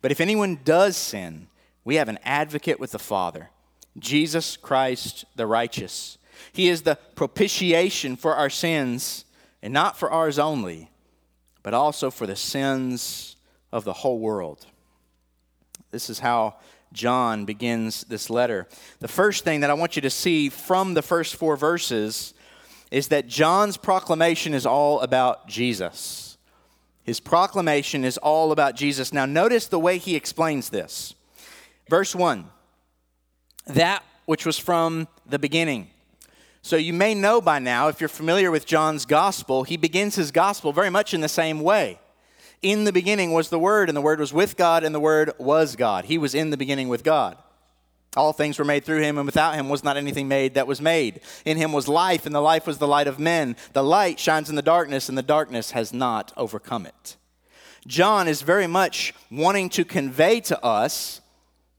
But 0.00 0.10
if 0.10 0.20
anyone 0.20 0.60
does 0.64 0.96
sin, 0.96 1.48
we 1.84 1.96
have 1.96 2.08
an 2.08 2.18
advocate 2.24 2.80
with 2.80 2.92
the 2.92 2.98
Father, 2.98 3.50
Jesus 3.98 4.56
Christ 4.56 5.24
the 5.36 5.46
righteous. 5.46 6.18
He 6.52 6.68
is 6.68 6.82
the 6.82 6.98
propitiation 7.14 8.16
for 8.16 8.34
our 8.34 8.50
sins, 8.50 9.24
and 9.62 9.72
not 9.72 9.98
for 9.98 10.10
ours 10.10 10.38
only, 10.38 10.90
but 11.62 11.74
also 11.74 12.10
for 12.10 12.26
the 12.26 12.36
sins 12.36 13.36
of 13.72 13.84
the 13.84 13.92
whole 13.92 14.18
world. 14.18 14.66
This 15.90 16.10
is 16.10 16.18
how 16.18 16.56
John 16.96 17.44
begins 17.44 18.02
this 18.04 18.28
letter. 18.30 18.66
The 18.98 19.06
first 19.06 19.44
thing 19.44 19.60
that 19.60 19.70
I 19.70 19.74
want 19.74 19.94
you 19.94 20.02
to 20.02 20.10
see 20.10 20.48
from 20.48 20.94
the 20.94 21.02
first 21.02 21.36
four 21.36 21.56
verses 21.56 22.34
is 22.90 23.08
that 23.08 23.28
John's 23.28 23.76
proclamation 23.76 24.54
is 24.54 24.66
all 24.66 25.00
about 25.00 25.46
Jesus. 25.46 26.38
His 27.04 27.20
proclamation 27.20 28.04
is 28.04 28.18
all 28.18 28.50
about 28.50 28.74
Jesus. 28.74 29.12
Now, 29.12 29.26
notice 29.26 29.68
the 29.68 29.78
way 29.78 29.98
he 29.98 30.16
explains 30.16 30.70
this. 30.70 31.14
Verse 31.88 32.14
1 32.14 32.50
that 33.68 34.04
which 34.26 34.46
was 34.46 34.58
from 34.58 35.08
the 35.28 35.38
beginning. 35.38 35.90
So, 36.62 36.76
you 36.76 36.92
may 36.92 37.14
know 37.14 37.40
by 37.40 37.58
now, 37.58 37.88
if 37.88 38.00
you're 38.00 38.08
familiar 38.08 38.50
with 38.50 38.64
John's 38.64 39.06
gospel, 39.06 39.64
he 39.64 39.76
begins 39.76 40.16
his 40.16 40.32
gospel 40.32 40.72
very 40.72 40.90
much 40.90 41.14
in 41.14 41.20
the 41.20 41.28
same 41.28 41.60
way. 41.60 42.00
In 42.66 42.82
the 42.82 42.92
beginning 42.92 43.30
was 43.30 43.48
the 43.48 43.60
Word, 43.60 43.88
and 43.88 43.96
the 43.96 44.02
Word 44.02 44.18
was 44.18 44.32
with 44.32 44.56
God, 44.56 44.82
and 44.82 44.92
the 44.92 44.98
Word 44.98 45.30
was 45.38 45.76
God. 45.76 46.06
He 46.06 46.18
was 46.18 46.34
in 46.34 46.50
the 46.50 46.56
beginning 46.56 46.88
with 46.88 47.04
God. 47.04 47.38
All 48.16 48.32
things 48.32 48.58
were 48.58 48.64
made 48.64 48.84
through 48.84 49.02
him, 49.02 49.18
and 49.18 49.24
without 49.24 49.54
him 49.54 49.68
was 49.68 49.84
not 49.84 49.96
anything 49.96 50.26
made 50.26 50.54
that 50.54 50.66
was 50.66 50.80
made. 50.80 51.20
In 51.44 51.58
him 51.58 51.72
was 51.72 51.86
life, 51.86 52.26
and 52.26 52.34
the 52.34 52.40
life 52.40 52.66
was 52.66 52.78
the 52.78 52.88
light 52.88 53.06
of 53.06 53.20
men. 53.20 53.54
The 53.72 53.84
light 53.84 54.18
shines 54.18 54.50
in 54.50 54.56
the 54.56 54.62
darkness, 54.62 55.08
and 55.08 55.16
the 55.16 55.22
darkness 55.22 55.70
has 55.70 55.92
not 55.92 56.32
overcome 56.36 56.86
it. 56.86 57.16
John 57.86 58.26
is 58.26 58.42
very 58.42 58.66
much 58.66 59.14
wanting 59.30 59.68
to 59.68 59.84
convey 59.84 60.40
to 60.40 60.60
us 60.64 61.20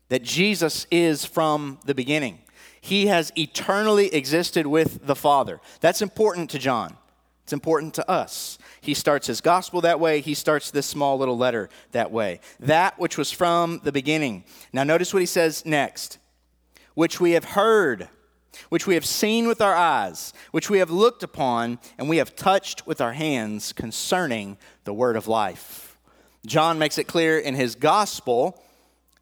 that 0.07 0.23
Jesus 0.23 0.87
is 0.89 1.25
from 1.25 1.79
the 1.83 1.95
beginning. 1.95 2.39
He 2.79 3.07
has 3.07 3.33
eternally 3.35 4.07
existed 4.15 4.65
with 4.65 5.05
the 5.05 5.17
Father. 5.17 5.59
That's 5.81 6.01
important 6.01 6.49
to 6.51 6.59
John. 6.59 6.95
It's 7.43 7.51
important 7.51 7.93
to 7.95 8.09
us. 8.09 8.57
He 8.87 8.93
starts 8.93 9.27
his 9.27 9.41
gospel 9.41 9.81
that 9.81 9.99
way. 9.99 10.21
He 10.21 10.33
starts 10.33 10.71
this 10.71 10.85
small 10.85 11.17
little 11.17 11.37
letter 11.37 11.67
that 11.91 12.09
way. 12.09 12.39
That 12.61 12.97
which 12.97 13.17
was 13.17 13.33
from 13.33 13.81
the 13.83 13.91
beginning. 13.91 14.45
Now, 14.71 14.85
notice 14.85 15.13
what 15.13 15.19
he 15.19 15.25
says 15.25 15.65
next 15.65 16.19
which 16.93 17.19
we 17.19 17.31
have 17.31 17.43
heard, 17.43 18.07
which 18.69 18.87
we 18.87 18.93
have 18.93 19.05
seen 19.05 19.45
with 19.45 19.59
our 19.59 19.75
eyes, 19.75 20.33
which 20.51 20.69
we 20.69 20.79
have 20.79 20.89
looked 20.89 21.21
upon, 21.21 21.79
and 21.97 22.07
we 22.07 22.15
have 22.15 22.33
touched 22.33 22.87
with 22.87 23.01
our 23.01 23.11
hands 23.11 23.73
concerning 23.73 24.57
the 24.85 24.93
word 24.93 25.17
of 25.17 25.27
life. 25.27 25.97
John 26.45 26.79
makes 26.79 26.97
it 26.97 27.07
clear 27.07 27.37
in 27.37 27.55
his 27.55 27.75
gospel 27.75 28.63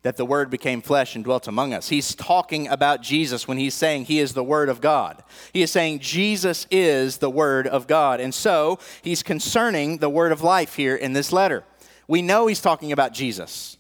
that 0.06 0.18
the 0.18 0.26
Word 0.26 0.52
became 0.52 0.84
flesh 0.84 1.16
and 1.16 1.24
dwelt 1.24 1.48
among 1.48 1.74
us. 1.74 1.90
He's 1.90 2.14
talking 2.14 2.68
about 2.68 3.02
Jesus 3.02 3.48
when 3.48 3.58
he's 3.58 3.74
saying 3.74 4.06
he 4.06 4.20
is 4.20 4.36
the 4.36 4.44
Word 4.44 4.70
of 4.70 4.80
God. 4.80 5.24
He 5.52 5.64
is 5.64 5.72
saying 5.72 5.98
Jesus 5.98 6.68
is 6.70 7.18
the 7.18 7.30
Word 7.32 7.66
of 7.66 7.88
God. 7.88 8.20
And 8.20 8.32
so 8.32 8.78
he's 9.02 9.24
concerning 9.24 9.98
the 9.98 10.10
Word 10.10 10.32
of 10.32 10.44
life 10.44 10.76
here 10.76 10.96
in 10.96 11.14
this 11.14 11.34
letter. 11.34 11.64
We 12.08 12.22
know 12.22 12.46
he's 12.46 12.62
talking 12.62 12.92
about 12.92 13.14
Jesus, 13.14 13.78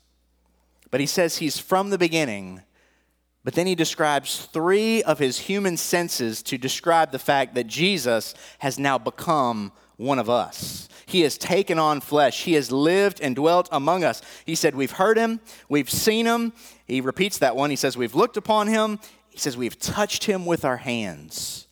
but 0.90 1.00
he 1.00 1.06
says 1.06 1.38
he's 1.38 1.60
from 1.60 1.92
the 1.92 1.98
beginning. 2.00 2.64
But 3.44 3.54
then 3.54 3.68
he 3.68 3.76
describes 3.76 4.48
three 4.48 5.04
of 5.04 5.20
his 5.20 5.38
human 5.38 5.78
senses 5.78 6.42
to 6.42 6.58
describe 6.58 7.12
the 7.12 7.20
fact 7.20 7.54
that 7.54 7.68
Jesus 7.68 8.34
has 8.58 8.80
now 8.80 8.98
become 8.98 9.72
one 9.98 10.20
of 10.20 10.30
us. 10.30 10.90
He 11.06 11.22
has 11.22 11.38
taken 11.38 11.80
on 11.80 12.02
flesh. 12.02 12.44
He 12.44 12.54
has 12.54 12.72
lived 12.72 13.22
and 13.22 13.36
dwelt 13.36 13.70
among 13.72 14.04
us. 14.04 14.22
He 14.46 14.56
said, 14.56 14.76
We've 14.76 14.92
heard 14.92 15.18
him, 15.18 15.40
we've 15.70 15.90
seen 15.90 16.26
him. 16.26 16.54
He 16.86 17.02
repeats 17.02 17.38
that 17.40 17.56
one. 17.56 17.70
He 17.70 17.76
says, 17.76 17.98
We've 17.98 18.16
looked 18.16 18.38
upon 18.38 18.68
him. 18.68 19.00
He 19.30 19.38
says, 19.38 19.58
We've 19.58 19.78
touched 19.78 20.26
him 20.26 20.46
with 20.46 20.66
our 20.66 20.78
hands. 20.78 21.68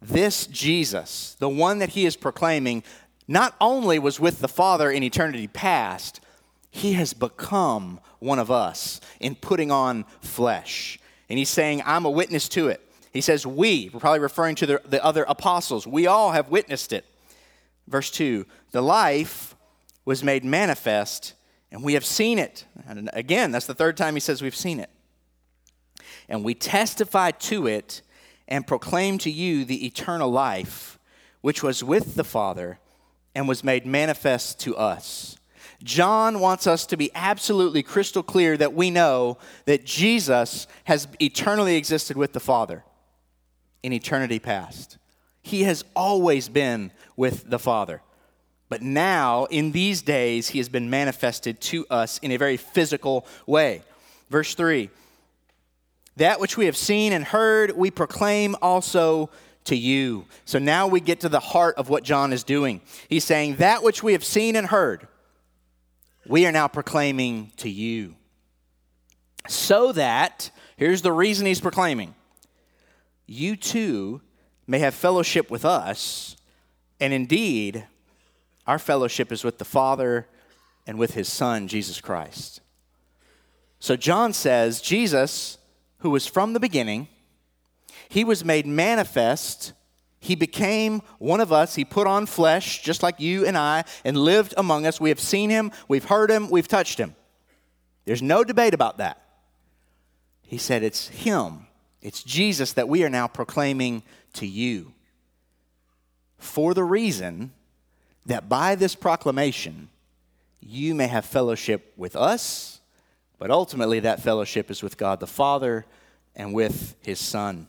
This 0.00 0.46
Jesus, 0.46 1.36
the 1.38 1.48
one 1.48 1.78
that 1.78 1.90
he 1.90 2.06
is 2.06 2.16
proclaiming, 2.16 2.84
not 3.26 3.54
only 3.60 3.98
was 3.98 4.20
with 4.20 4.40
the 4.40 4.48
Father 4.48 4.90
in 4.90 5.02
eternity 5.02 5.48
past, 5.48 6.20
he 6.70 6.92
has 6.92 7.12
become 7.12 8.00
one 8.20 8.38
of 8.38 8.50
us 8.50 9.00
in 9.20 9.34
putting 9.34 9.70
on 9.70 10.04
flesh. 10.20 10.98
And 11.28 11.38
he's 11.38 11.48
saying, 11.48 11.82
I'm 11.84 12.04
a 12.04 12.10
witness 12.10 12.48
to 12.50 12.68
it. 12.68 12.80
He 13.12 13.20
says, 13.20 13.46
We, 13.46 13.90
we're 13.92 14.00
probably 14.00 14.20
referring 14.20 14.54
to 14.56 14.66
the, 14.66 14.82
the 14.84 15.04
other 15.04 15.24
apostles, 15.28 15.86
we 15.86 16.06
all 16.06 16.32
have 16.32 16.50
witnessed 16.50 16.92
it. 16.92 17.04
Verse 17.88 18.10
2 18.10 18.46
The 18.72 18.82
life 18.82 19.56
was 20.04 20.22
made 20.22 20.44
manifest, 20.44 21.34
and 21.70 21.82
we 21.82 21.94
have 21.94 22.04
seen 22.04 22.38
it. 22.38 22.66
And 22.86 23.10
again, 23.12 23.50
that's 23.50 23.66
the 23.66 23.74
third 23.74 23.96
time 23.96 24.14
he 24.14 24.20
says 24.20 24.42
we've 24.42 24.54
seen 24.54 24.80
it. 24.80 24.90
And 26.28 26.44
we 26.44 26.54
testify 26.54 27.30
to 27.32 27.66
it 27.66 28.02
and 28.46 28.66
proclaim 28.66 29.18
to 29.18 29.30
you 29.30 29.64
the 29.64 29.86
eternal 29.86 30.30
life, 30.30 30.98
which 31.40 31.62
was 31.62 31.82
with 31.82 32.14
the 32.14 32.24
Father 32.24 32.78
and 33.34 33.48
was 33.48 33.64
made 33.64 33.86
manifest 33.86 34.60
to 34.60 34.76
us. 34.76 35.36
John 35.82 36.40
wants 36.40 36.66
us 36.66 36.86
to 36.86 36.96
be 36.96 37.10
absolutely 37.14 37.82
crystal 37.82 38.22
clear 38.22 38.56
that 38.56 38.74
we 38.74 38.90
know 38.90 39.38
that 39.64 39.84
Jesus 39.84 40.66
has 40.84 41.06
eternally 41.20 41.76
existed 41.76 42.16
with 42.16 42.32
the 42.32 42.40
Father 42.40 42.84
in 43.82 43.92
eternity 43.92 44.40
past. 44.40 44.97
He 45.48 45.62
has 45.62 45.82
always 45.96 46.50
been 46.50 46.92
with 47.16 47.48
the 47.48 47.58
Father. 47.58 48.02
But 48.68 48.82
now, 48.82 49.46
in 49.46 49.72
these 49.72 50.02
days, 50.02 50.48
he 50.48 50.58
has 50.58 50.68
been 50.68 50.90
manifested 50.90 51.58
to 51.62 51.86
us 51.88 52.18
in 52.18 52.32
a 52.32 52.36
very 52.36 52.58
physical 52.58 53.26
way. 53.46 53.80
Verse 54.28 54.54
3 54.54 54.90
That 56.18 56.38
which 56.38 56.58
we 56.58 56.66
have 56.66 56.76
seen 56.76 57.14
and 57.14 57.24
heard, 57.24 57.74
we 57.74 57.90
proclaim 57.90 58.56
also 58.60 59.30
to 59.64 59.74
you. 59.74 60.26
So 60.44 60.58
now 60.58 60.86
we 60.86 61.00
get 61.00 61.20
to 61.20 61.30
the 61.30 61.40
heart 61.40 61.76
of 61.76 61.88
what 61.88 62.04
John 62.04 62.34
is 62.34 62.44
doing. 62.44 62.82
He's 63.08 63.24
saying, 63.24 63.56
That 63.56 63.82
which 63.82 64.02
we 64.02 64.12
have 64.12 64.24
seen 64.24 64.54
and 64.54 64.66
heard, 64.66 65.08
we 66.26 66.44
are 66.44 66.52
now 66.52 66.68
proclaiming 66.68 67.52
to 67.56 67.70
you. 67.70 68.16
So 69.48 69.92
that, 69.92 70.50
here's 70.76 71.00
the 71.00 71.12
reason 71.12 71.46
he's 71.46 71.58
proclaiming, 71.58 72.14
you 73.26 73.56
too 73.56 74.20
may 74.68 74.78
have 74.78 74.94
fellowship 74.94 75.50
with 75.50 75.64
us, 75.64 76.36
and 77.00 77.12
indeed, 77.12 77.86
our 78.66 78.78
fellowship 78.78 79.32
is 79.32 79.42
with 79.42 79.58
the 79.58 79.64
Father 79.64 80.28
and 80.86 80.98
with 80.98 81.14
his 81.14 81.28
Son, 81.28 81.66
Jesus 81.66 82.00
Christ. 82.00 82.60
So 83.80 83.96
John 83.96 84.32
says, 84.32 84.80
Jesus, 84.80 85.58
who 86.00 86.10
was 86.10 86.26
from 86.26 86.52
the 86.52 86.60
beginning, 86.60 87.08
he 88.08 88.24
was 88.24 88.44
made 88.44 88.66
manifest. 88.66 89.72
He 90.20 90.34
became 90.34 91.00
one 91.18 91.40
of 91.40 91.52
us. 91.52 91.74
He 91.74 91.84
put 91.84 92.06
on 92.06 92.26
flesh, 92.26 92.82
just 92.82 93.02
like 93.02 93.20
you 93.20 93.46
and 93.46 93.56
I, 93.56 93.84
and 94.04 94.18
lived 94.18 94.52
among 94.56 94.86
us. 94.86 95.00
We 95.00 95.08
have 95.08 95.20
seen 95.20 95.50
him, 95.50 95.72
we've 95.88 96.04
heard 96.04 96.30
him, 96.30 96.50
we've 96.50 96.68
touched 96.68 96.98
him. 96.98 97.14
There's 98.04 98.22
no 98.22 98.44
debate 98.44 98.74
about 98.74 98.98
that. 98.98 99.22
He 100.42 100.58
said, 100.58 100.82
It's 100.82 101.08
him, 101.08 101.66
it's 102.02 102.22
Jesus 102.22 102.72
that 102.74 102.88
we 102.88 103.04
are 103.04 103.10
now 103.10 103.28
proclaiming 103.28 104.02
to 104.34 104.46
you. 104.46 104.92
For 106.38 106.74
the 106.74 106.84
reason 106.84 107.52
that 108.26 108.48
by 108.48 108.74
this 108.74 108.94
proclamation 108.94 109.88
you 110.60 110.94
may 110.94 111.06
have 111.06 111.24
fellowship 111.24 111.92
with 111.96 112.14
us, 112.14 112.80
but 113.38 113.50
ultimately 113.50 114.00
that 114.00 114.22
fellowship 114.22 114.70
is 114.70 114.82
with 114.82 114.96
God 114.96 115.20
the 115.20 115.26
Father 115.26 115.86
and 116.34 116.52
with 116.52 116.96
his 117.02 117.18
Son. 117.18 117.68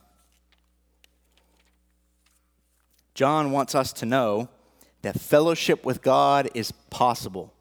John 3.13 3.51
wants 3.51 3.75
us 3.75 3.91
to 3.93 4.05
know 4.05 4.49
that 5.01 5.19
fellowship 5.19 5.85
with 5.85 6.01
God 6.01 6.49
is 6.53 6.71
possible 6.89 7.53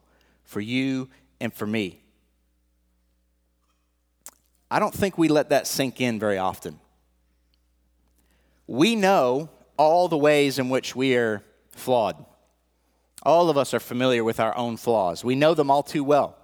for 0.45 0.61
you 0.61 1.09
and 1.41 1.53
for 1.53 1.67
me. 1.67 2.01
I 4.71 4.79
don't 4.79 4.95
think 4.95 5.17
we 5.17 5.29
let 5.29 5.51
that 5.51 5.67
sink 5.67 6.01
in 6.01 6.19
very 6.19 6.39
often. 6.39 6.79
We 8.69 8.95
know 8.95 9.49
all 9.77 10.07
the 10.07 10.17
ways 10.17 10.61
in 10.61 10.69
which 10.69 10.95
we 10.95 11.17
are 11.17 11.43
flawed. 11.71 12.25
All 13.25 13.51
of 13.51 13.57
us 13.57 13.75
are 13.75 13.81
familiar 13.81 14.23
with 14.23 14.39
our 14.39 14.57
own 14.57 14.77
flaws. 14.77 15.25
We 15.25 15.35
know 15.35 15.55
them 15.55 15.71
all 15.71 15.83
too 15.83 16.05
well. 16.05 16.37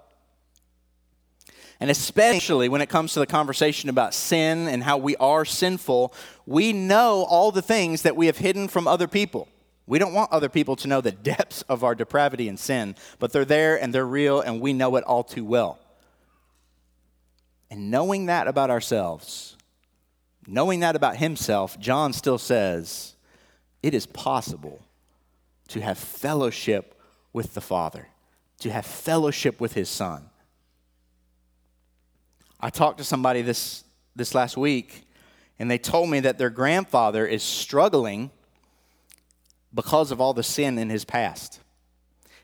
And 1.81 1.90
especially 1.90 2.69
when 2.69 2.81
it 2.81 2.88
comes 2.88 3.12
to 3.12 3.21
the 3.21 3.26
conversation 3.26 3.90
about 3.90 4.14
sin 4.14 4.69
and 4.69 4.83
how 4.83 4.97
we 4.97 5.16
are 5.16 5.45
sinful, 5.45 6.14
we 6.47 6.73
know 6.73 7.25
all 7.28 7.52
the 7.52 7.62
things 7.62 8.02
that 8.02 8.16
we 8.16 8.26
have 8.26 8.38
hidden 8.38 8.69
from 8.69 8.88
other 8.88 9.07
people. 9.07 9.49
We 9.87 9.99
don't 9.99 10.14
want 10.14 10.33
other 10.33 10.49
people 10.49 10.76
to 10.76 10.88
know 10.88 11.00
the 11.00 11.12
depths 11.12 11.62
of 11.62 11.85
our 11.85 11.95
depravity 11.95 12.49
and 12.49 12.59
sin, 12.59 12.97
but 13.19 13.33
they're 13.33 13.45
there 13.45 13.81
and 13.81 13.93
they're 13.93 14.07
real 14.07 14.40
and 14.40 14.61
we 14.61 14.73
know 14.73 14.97
it 14.97 15.04
all 15.04 15.25
too 15.25 15.45
well. 15.45 15.78
And 17.71 17.90
knowing 17.90 18.26
that 18.26 18.49
about 18.49 18.71
ourselves, 18.71 19.54
knowing 20.47 20.81
that 20.81 20.97
about 20.97 21.17
himself, 21.17 21.79
John 21.79 22.13
still 22.13 22.39
says 22.39 23.15
it 23.83 23.95
is 23.95 24.07
possible 24.07 24.83
to 25.69 25.81
have 25.81 25.99
fellowship 25.99 27.01
with 27.33 27.55
the 27.55 27.61
Father, 27.61 28.09
to 28.61 28.71
have 28.71 28.87
fellowship 28.87 29.61
with 29.61 29.75
His 29.75 29.89
Son. 29.89 30.31
I 32.61 32.71
talked 32.71 32.99
to 32.99 33.05
somebody 33.05 33.43
this, 33.43 33.85
this 34.17 34.35
last 34.35 34.57
week, 34.57 35.07
and 35.59 35.71
they 35.71 35.79
told 35.79 36.09
me 36.09 36.21
that 36.21 36.39
their 36.39 36.51
grandfather 36.51 37.27
is 37.27 37.43
struggling 37.43 38.31
because 39.75 40.11
of 40.11 40.21
all 40.21 40.33
the 40.33 40.43
sin 40.43 40.79
in 40.79 40.89
his 40.89 41.05
past. 41.05 41.61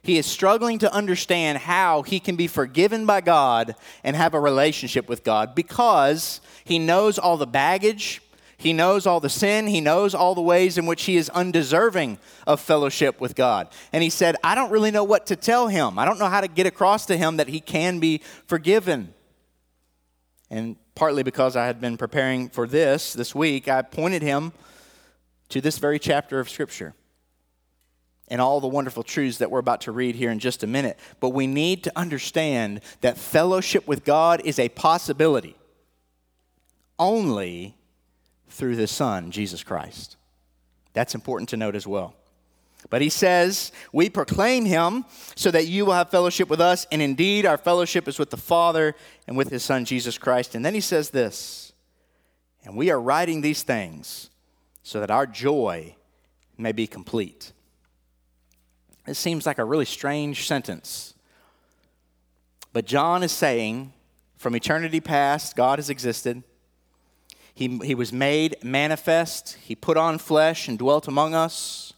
He 0.03 0.17
is 0.17 0.25
struggling 0.25 0.79
to 0.79 0.91
understand 0.91 1.59
how 1.59 2.01
he 2.01 2.19
can 2.19 2.35
be 2.35 2.47
forgiven 2.47 3.05
by 3.05 3.21
God 3.21 3.75
and 4.03 4.15
have 4.15 4.33
a 4.33 4.39
relationship 4.39 5.07
with 5.07 5.23
God 5.23 5.53
because 5.53 6.41
he 6.63 6.79
knows 6.79 7.19
all 7.19 7.37
the 7.37 7.45
baggage 7.45 8.21
he 8.61 8.73
knows 8.73 9.07
all 9.07 9.19
the 9.19 9.27
sin. 9.27 9.65
He 9.65 9.81
knows 9.81 10.13
all 10.13 10.35
the 10.35 10.41
ways 10.41 10.77
in 10.77 10.85
which 10.85 11.05
he 11.05 11.17
is 11.17 11.29
undeserving 11.29 12.19
of 12.45 12.59
fellowship 12.59 13.19
with 13.19 13.33
God. 13.33 13.67
And 13.91 14.03
he 14.03 14.11
said, 14.11 14.35
I 14.43 14.53
don't 14.53 14.69
really 14.69 14.91
know 14.91 15.03
what 15.03 15.25
to 15.27 15.35
tell 15.35 15.67
him. 15.67 15.97
I 15.97 16.05
don't 16.05 16.19
know 16.19 16.27
how 16.27 16.41
to 16.41 16.47
get 16.47 16.67
across 16.67 17.07
to 17.07 17.17
him 17.17 17.37
that 17.37 17.47
he 17.47 17.59
can 17.59 17.99
be 17.99 18.19
forgiven. 18.45 19.15
And 20.51 20.75
partly 20.93 21.23
because 21.23 21.55
I 21.55 21.65
had 21.65 21.81
been 21.81 21.97
preparing 21.97 22.49
for 22.49 22.67
this 22.67 23.13
this 23.13 23.33
week, 23.33 23.67
I 23.67 23.81
pointed 23.81 24.21
him 24.21 24.53
to 25.49 25.59
this 25.59 25.79
very 25.79 25.97
chapter 25.97 26.39
of 26.39 26.47
Scripture 26.47 26.93
and 28.31 28.41
all 28.41 28.61
the 28.61 28.67
wonderful 28.67 29.03
truths 29.03 29.37
that 29.37 29.51
we're 29.51 29.59
about 29.59 29.81
to 29.81 29.91
read 29.91 30.15
here 30.15 30.31
in 30.31 30.39
just 30.39 30.63
a 30.63 30.67
minute. 30.67 30.97
But 31.19 31.29
we 31.29 31.45
need 31.45 31.83
to 31.83 31.91
understand 31.95 32.79
that 33.01 33.17
fellowship 33.17 33.87
with 33.87 34.05
God 34.05 34.41
is 34.45 34.57
a 34.57 34.69
possibility 34.69 35.55
only 36.97 37.75
through 38.47 38.77
the 38.77 38.87
Son, 38.87 39.31
Jesus 39.31 39.63
Christ. 39.63 40.15
That's 40.93 41.13
important 41.13 41.49
to 41.49 41.57
note 41.57 41.75
as 41.75 41.85
well. 41.85 42.15
But 42.89 43.01
he 43.01 43.09
says, 43.09 43.71
We 43.91 44.09
proclaim 44.09 44.65
him 44.65 45.05
so 45.35 45.51
that 45.51 45.67
you 45.67 45.85
will 45.85 45.93
have 45.93 46.09
fellowship 46.09 46.49
with 46.49 46.61
us, 46.61 46.87
and 46.91 47.01
indeed 47.01 47.45
our 47.45 47.57
fellowship 47.57 48.07
is 48.07 48.17
with 48.17 48.29
the 48.29 48.37
Father 48.37 48.95
and 49.27 49.35
with 49.35 49.49
his 49.49 49.63
Son, 49.63 49.85
Jesus 49.85 50.17
Christ. 50.17 50.55
And 50.55 50.65
then 50.65 50.73
he 50.73 50.81
says 50.81 51.09
this, 51.09 51.73
and 52.63 52.77
we 52.77 52.91
are 52.91 52.99
writing 52.99 53.41
these 53.41 53.63
things 53.63 54.29
so 54.83 54.99
that 54.99 55.11
our 55.11 55.25
joy 55.25 55.95
may 56.57 56.71
be 56.71 56.87
complete. 56.87 57.51
It 59.11 59.15
seems 59.15 59.45
like 59.45 59.57
a 59.57 59.65
really 59.65 59.83
strange 59.83 60.47
sentence. 60.47 61.15
But 62.71 62.85
John 62.85 63.23
is 63.23 63.33
saying, 63.33 63.91
from 64.37 64.55
eternity 64.55 65.01
past, 65.01 65.57
God 65.57 65.79
has 65.79 65.89
existed. 65.89 66.43
He, 67.53 67.77
he 67.79 67.93
was 67.93 68.13
made 68.13 68.55
manifest. 68.63 69.57
He 69.61 69.75
put 69.75 69.97
on 69.97 70.17
flesh 70.17 70.69
and 70.69 70.79
dwelt 70.79 71.09
among 71.09 71.35
us. 71.35 71.91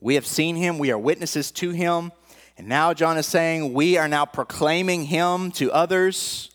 We 0.00 0.14
have 0.14 0.24
seen 0.24 0.56
him. 0.56 0.78
We 0.78 0.90
are 0.90 0.98
witnesses 0.98 1.50
to 1.52 1.72
him. 1.72 2.12
And 2.56 2.68
now 2.68 2.94
John 2.94 3.18
is 3.18 3.26
saying 3.26 3.74
we 3.74 3.98
are 3.98 4.08
now 4.08 4.24
proclaiming 4.24 5.04
him 5.04 5.50
to 5.52 5.70
others 5.70 6.50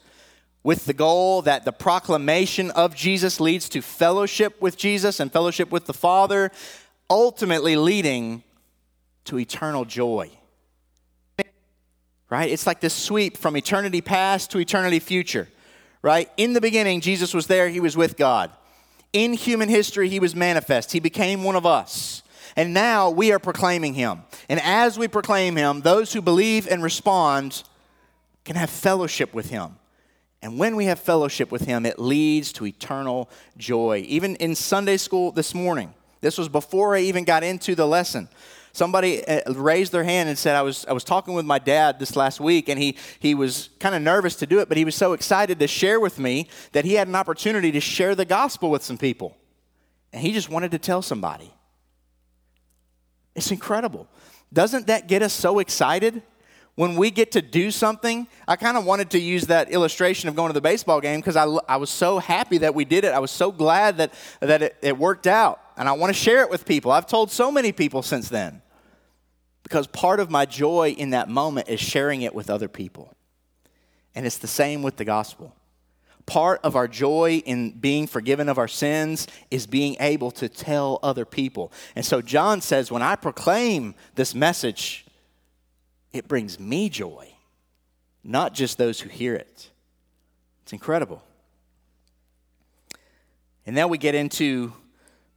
with 0.63 0.85
the 0.85 0.93
goal 0.93 1.43
that 1.43 1.63
the 1.63 1.71
proclamation 1.71 2.71
of 2.71 2.95
Jesus 2.95 3.39
leads 3.39 3.69
to 3.69 3.83
fellowship 3.83 4.59
with 4.59 4.77
Jesus 4.77 5.19
and 5.19 5.31
fellowship 5.31 5.69
with 5.69 5.85
the 5.85 5.93
Father, 5.93 6.51
ultimately 7.07 7.75
leading 7.75 8.41
to 9.25 9.39
eternal 9.39 9.85
joy. 9.85 10.29
Right? 12.29 12.49
It's 12.49 12.65
like 12.65 12.79
this 12.79 12.93
sweep 12.93 13.37
from 13.37 13.55
eternity 13.55 14.01
past 14.01 14.51
to 14.51 14.59
eternity 14.59 14.99
future 14.99 15.47
right? 16.03 16.29
In 16.37 16.53
the 16.53 16.61
beginning, 16.61 17.01
Jesus 17.01 17.33
was 17.33 17.47
there, 17.47 17.67
he 17.69 17.79
was 17.79 17.97
with 17.97 18.15
God. 18.15 18.51
In 19.13 19.33
human 19.33 19.69
history, 19.69 20.09
he 20.09 20.19
was 20.19 20.35
manifest, 20.35 20.91
he 20.91 20.99
became 20.99 21.43
one 21.43 21.55
of 21.55 21.65
us. 21.65 22.21
And 22.55 22.71
now 22.71 23.09
we 23.09 23.31
are 23.31 23.39
proclaiming 23.39 23.95
him. 23.95 24.21
And 24.47 24.59
as 24.61 24.99
we 24.99 25.07
proclaim 25.07 25.55
him, 25.55 25.81
those 25.81 26.13
who 26.13 26.21
believe 26.21 26.67
and 26.67 26.83
respond 26.83 27.63
can 28.45 28.55
have 28.55 28.69
fellowship 28.69 29.33
with 29.33 29.49
him. 29.49 29.77
And 30.43 30.59
when 30.59 30.75
we 30.75 30.85
have 30.85 30.99
fellowship 30.99 31.51
with 31.51 31.63
him, 31.63 31.83
it 31.85 31.97
leads 31.97 32.53
to 32.53 32.67
eternal 32.67 33.29
joy. 33.57 34.03
Even 34.07 34.35
in 34.35 34.53
Sunday 34.53 34.97
school 34.97 35.31
this 35.31 35.55
morning, 35.55 35.93
this 36.21 36.37
was 36.37 36.47
before 36.47 36.95
I 36.95 36.99
even 36.99 37.23
got 37.23 37.43
into 37.43 37.73
the 37.73 37.87
lesson. 37.87 38.27
Somebody 38.73 39.25
uh, 39.27 39.53
raised 39.53 39.91
their 39.91 40.03
hand 40.03 40.29
and 40.29 40.37
said, 40.37 40.55
I 40.55 40.63
was, 40.63 40.83
I 40.87 40.93
was 40.93 41.03
talking 41.03 41.35
with 41.35 41.45
my 41.45 41.59
dad 41.59 41.99
this 41.99 42.15
last 42.15 42.39
week, 42.39 42.69
and 42.69 42.81
he, 42.81 42.97
he 43.19 43.35
was 43.35 43.69
kind 43.79 43.93
of 43.93 44.01
nervous 44.01 44.35
to 44.37 44.47
do 44.47 44.59
it, 44.59 44.67
but 44.67 44.77
he 44.77 44.83
was 44.83 44.95
so 44.95 45.13
excited 45.13 45.59
to 45.59 45.67
share 45.67 45.99
with 45.99 46.17
me 46.17 46.49
that 46.71 46.83
he 46.83 46.95
had 46.95 47.07
an 47.07 47.15
opportunity 47.15 47.71
to 47.71 47.79
share 47.79 48.15
the 48.15 48.25
gospel 48.25 48.71
with 48.71 48.83
some 48.83 48.97
people. 48.97 49.37
And 50.11 50.23
he 50.23 50.33
just 50.33 50.49
wanted 50.49 50.71
to 50.71 50.79
tell 50.79 51.03
somebody. 51.03 51.53
It's 53.35 53.51
incredible. 53.51 54.07
Doesn't 54.51 54.87
that 54.87 55.07
get 55.07 55.21
us 55.21 55.33
so 55.33 55.59
excited? 55.59 56.23
When 56.75 56.95
we 56.95 57.11
get 57.11 57.33
to 57.33 57.43
do 57.43 57.69
something, 57.69 58.27
I 58.47 58.55
kind 58.55 58.75
of 58.75 58.85
wanted 58.85 59.11
to 59.11 59.19
use 59.19 59.45
that 59.47 59.71
illustration 59.71 60.29
of 60.29 60.35
going 60.35 60.49
to 60.49 60.53
the 60.53 60.61
baseball 60.61 60.99
game 60.99 61.19
because 61.19 61.35
I, 61.35 61.45
I 61.69 61.77
was 61.77 61.91
so 61.91 62.17
happy 62.17 62.57
that 62.59 62.73
we 62.73 62.85
did 62.85 63.03
it. 63.03 63.13
I 63.13 63.19
was 63.19 63.29
so 63.29 63.51
glad 63.51 63.97
that, 63.97 64.13
that 64.39 64.63
it, 64.63 64.75
it 64.81 64.97
worked 64.97 65.27
out. 65.27 65.59
And 65.77 65.89
I 65.89 65.93
want 65.93 66.13
to 66.13 66.19
share 66.19 66.41
it 66.41 66.49
with 66.49 66.65
people. 66.65 66.91
I've 66.91 67.07
told 67.07 67.31
so 67.31 67.51
many 67.51 67.71
people 67.71 68.01
since 68.01 68.29
then 68.29 68.61
because 69.63 69.87
part 69.87 70.19
of 70.19 70.29
my 70.29 70.45
joy 70.45 70.89
in 70.97 71.11
that 71.11 71.29
moment 71.29 71.69
is 71.69 71.79
sharing 71.79 72.21
it 72.21 72.35
with 72.35 72.49
other 72.49 72.67
people. 72.67 73.13
And 74.13 74.25
it's 74.25 74.37
the 74.37 74.47
same 74.47 74.83
with 74.83 74.97
the 74.97 75.05
gospel. 75.05 75.55
Part 76.25 76.61
of 76.63 76.75
our 76.75 76.87
joy 76.87 77.41
in 77.45 77.71
being 77.71 78.07
forgiven 78.07 78.47
of 78.47 78.57
our 78.57 78.67
sins 78.67 79.27
is 79.51 79.65
being 79.65 79.97
able 79.99 80.31
to 80.31 80.47
tell 80.47 80.99
other 81.03 81.25
people. 81.25 81.71
And 81.95 82.05
so 82.05 82.21
John 82.21 82.61
says, 82.61 82.91
when 82.91 83.01
I 83.01 83.15
proclaim 83.15 83.95
this 84.15 84.33
message, 84.35 85.05
it 86.13 86.27
brings 86.27 86.59
me 86.59 86.87
joy, 86.89 87.33
not 88.23 88.53
just 88.53 88.77
those 88.77 89.01
who 89.01 89.09
hear 89.09 89.33
it. 89.33 89.69
It's 90.61 90.71
incredible. 90.71 91.23
And 93.65 93.75
now 93.75 93.87
we 93.87 93.97
get 93.97 94.15
into 94.15 94.73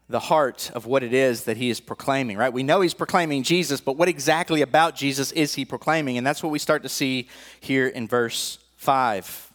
the 0.09 0.21
heart 0.21 0.71
of 0.75 0.87
what 0.87 1.03
it 1.03 1.13
is 1.13 1.45
that 1.45 1.57
he 1.57 1.69
is 1.69 1.81
proclaiming, 1.81 2.37
right? 2.37 2.53
We 2.53 2.63
know 2.63 2.81
he's 2.81 2.95
proclaiming 2.95 3.43
Jesus, 3.43 3.81
but 3.81 3.97
what 3.97 4.09
exactly 4.09 4.63
about 4.63 4.95
Jesus 4.95 5.33
is 5.33 5.55
he 5.55 5.65
proclaiming? 5.65 6.17
And 6.17 6.27
that's 6.27 6.43
what 6.43 6.53
we 6.53 6.59
start 6.59 6.83
to 6.85 6.89
see 6.89 7.29
here 7.61 7.89
in 7.89 8.07
verse 8.07 8.59
5. 8.77 9.53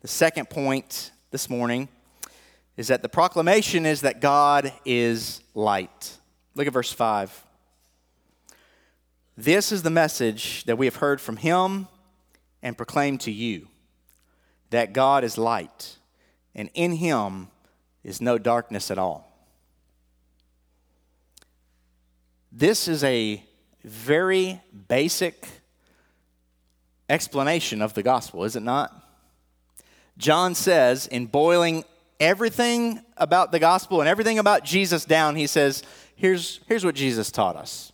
The 0.00 0.08
second 0.08 0.50
point 0.50 1.12
this 1.30 1.48
morning 1.48 1.88
is 2.76 2.88
that 2.88 3.02
the 3.02 3.08
proclamation 3.08 3.86
is 3.86 4.00
that 4.00 4.20
God 4.20 4.72
is 4.84 5.42
light. 5.54 6.16
Look 6.54 6.66
at 6.66 6.72
verse 6.72 6.92
5. 6.92 7.44
This 9.36 9.70
is 9.70 9.84
the 9.84 9.90
message 9.90 10.64
that 10.64 10.78
we 10.78 10.86
have 10.86 10.96
heard 10.96 11.20
from 11.20 11.36
him 11.36 11.86
and 12.62 12.76
proclaimed 12.76 13.20
to 13.20 13.30
you 13.30 13.68
that 14.70 14.92
God 14.92 15.24
is 15.24 15.38
light, 15.38 15.96
and 16.54 16.68
in 16.74 16.92
him 16.92 17.48
is 18.02 18.20
no 18.20 18.36
darkness 18.36 18.90
at 18.90 18.98
all. 18.98 19.27
This 22.58 22.88
is 22.88 23.04
a 23.04 23.40
very 23.84 24.60
basic 24.88 25.46
explanation 27.08 27.80
of 27.80 27.94
the 27.94 28.02
gospel, 28.02 28.42
is 28.42 28.56
it 28.56 28.64
not? 28.64 28.92
John 30.16 30.56
says, 30.56 31.06
in 31.06 31.26
boiling 31.26 31.84
everything 32.18 33.00
about 33.16 33.52
the 33.52 33.60
gospel 33.60 34.00
and 34.00 34.08
everything 34.08 34.40
about 34.40 34.64
Jesus 34.64 35.04
down, 35.04 35.36
he 35.36 35.46
says, 35.46 35.84
here's, 36.16 36.58
here's 36.66 36.84
what 36.84 36.96
Jesus 36.96 37.30
taught 37.30 37.54
us 37.54 37.92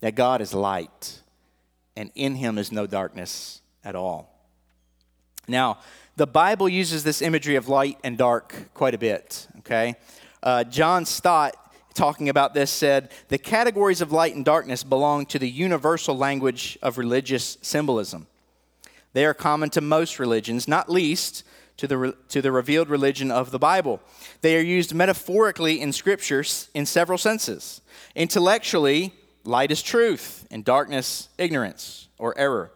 that 0.00 0.16
God 0.16 0.42
is 0.42 0.52
light, 0.52 1.22
and 1.96 2.10
in 2.14 2.34
him 2.34 2.58
is 2.58 2.72
no 2.72 2.86
darkness 2.86 3.62
at 3.82 3.96
all. 3.96 4.46
Now, 5.48 5.78
the 6.16 6.26
Bible 6.26 6.68
uses 6.68 7.04
this 7.04 7.22
imagery 7.22 7.56
of 7.56 7.68
light 7.68 7.98
and 8.04 8.18
dark 8.18 8.74
quite 8.74 8.92
a 8.92 8.98
bit, 8.98 9.46
okay? 9.60 9.94
Uh, 10.42 10.62
John 10.64 11.06
Stott 11.06 11.56
talking 11.92 12.28
about 12.28 12.54
this, 12.54 12.70
said 12.70 13.10
the 13.28 13.38
categories 13.38 14.00
of 14.00 14.12
light 14.12 14.34
and 14.34 14.44
darkness 14.44 14.82
belong 14.84 15.26
to 15.26 15.38
the 15.38 15.48
universal 15.48 16.16
language 16.16 16.78
of 16.82 16.98
religious 16.98 17.58
symbolism. 17.62 18.26
They 19.12 19.24
are 19.24 19.34
common 19.34 19.70
to 19.70 19.80
most 19.80 20.18
religions, 20.18 20.66
not 20.66 20.88
least 20.88 21.44
to 21.76 21.86
the, 21.86 22.16
to 22.28 22.42
the 22.42 22.52
revealed 22.52 22.88
religion 22.88 23.30
of 23.30 23.50
the 23.50 23.58
Bible. 23.58 24.00
They 24.40 24.56
are 24.56 24.62
used 24.62 24.94
metaphorically 24.94 25.80
in 25.80 25.92
scriptures 25.92 26.68
in 26.74 26.86
several 26.86 27.18
senses. 27.18 27.80
Intellectually, 28.14 29.14
light 29.44 29.70
is 29.70 29.82
truth, 29.82 30.46
and 30.50 30.64
darkness, 30.64 31.28
ignorance 31.38 32.08
or 32.18 32.38
error. 32.38 32.70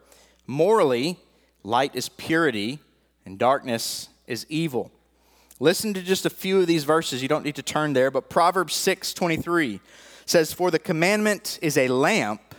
Morally, 0.46 1.18
light 1.62 1.94
is 1.94 2.08
purity, 2.08 2.80
and 3.24 3.38
darkness 3.38 4.08
is 4.26 4.46
evil. 4.48 4.90
Listen 5.58 5.94
to 5.94 6.02
just 6.02 6.26
a 6.26 6.30
few 6.30 6.60
of 6.60 6.66
these 6.66 6.84
verses. 6.84 7.22
You 7.22 7.28
don't 7.28 7.44
need 7.44 7.56
to 7.56 7.62
turn 7.62 7.94
there, 7.94 8.10
but 8.10 8.28
Proverbs 8.28 8.74
6 8.74 9.14
23 9.14 9.80
says, 10.26 10.52
For 10.52 10.70
the 10.70 10.78
commandment 10.78 11.58
is 11.62 11.78
a 11.78 11.88
lamp, 11.88 12.54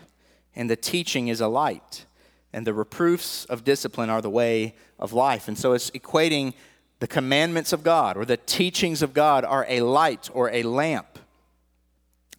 and 0.55 0.69
the 0.69 0.75
teaching 0.75 1.27
is 1.27 1.39
a 1.39 1.47
light, 1.47 2.05
and 2.51 2.65
the 2.65 2.73
reproofs 2.73 3.45
of 3.45 3.63
discipline 3.63 4.10
are 4.10 4.21
the 4.21 4.29
way 4.31 4.73
of 4.97 5.13
life. 5.13 5.47
And 5.47 5.57
so 5.57 5.73
it's 5.73 5.91
equating 5.91 6.53
the 6.99 7.07
commandments 7.07 7.71
of 7.71 7.83
God 7.83 8.17
or 8.17 8.25
the 8.25 8.38
teachings 8.38 9.03
of 9.03 9.13
God 9.13 9.45
are 9.45 9.67
a 9.69 9.81
light 9.81 10.29
or 10.33 10.49
a 10.49 10.63
lamp. 10.63 11.19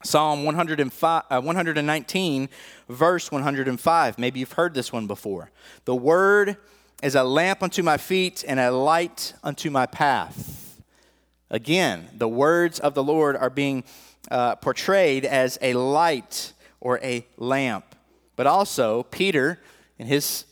Psalm 0.03 0.45
105, 0.45 1.23
uh, 1.31 1.41
119, 1.41 2.49
verse 2.89 3.31
105. 3.31 4.19
Maybe 4.19 4.41
you've 4.41 4.53
heard 4.53 4.75
this 4.75 4.93
one 4.93 5.07
before. 5.07 5.51
The 5.85 5.95
word 5.95 6.57
is 7.03 7.15
a 7.15 7.23
lamp 7.23 7.63
unto 7.63 7.83
my 7.83 7.97
feet 7.97 8.45
and 8.47 8.59
a 8.59 8.71
light 8.71 9.35
unto 9.43 9.71
my 9.71 9.87
path. 9.87 10.81
Again, 11.51 12.09
the 12.13 12.29
words 12.29 12.79
of 12.81 12.95
the 12.95 13.03
Lord 13.03 13.37
are 13.37 13.51
being 13.51 13.85
uh, 14.31 14.57
portrayed 14.57 15.25
as 15.25 15.59
a 15.63 15.75
light 15.75 16.53
or 16.81 16.99
a 17.03 17.27
lamp. 17.37 17.95
But 18.37 18.47
also, 18.47 19.05
Peter, 19.05 19.61
in 19.99 20.07
his 20.07 20.45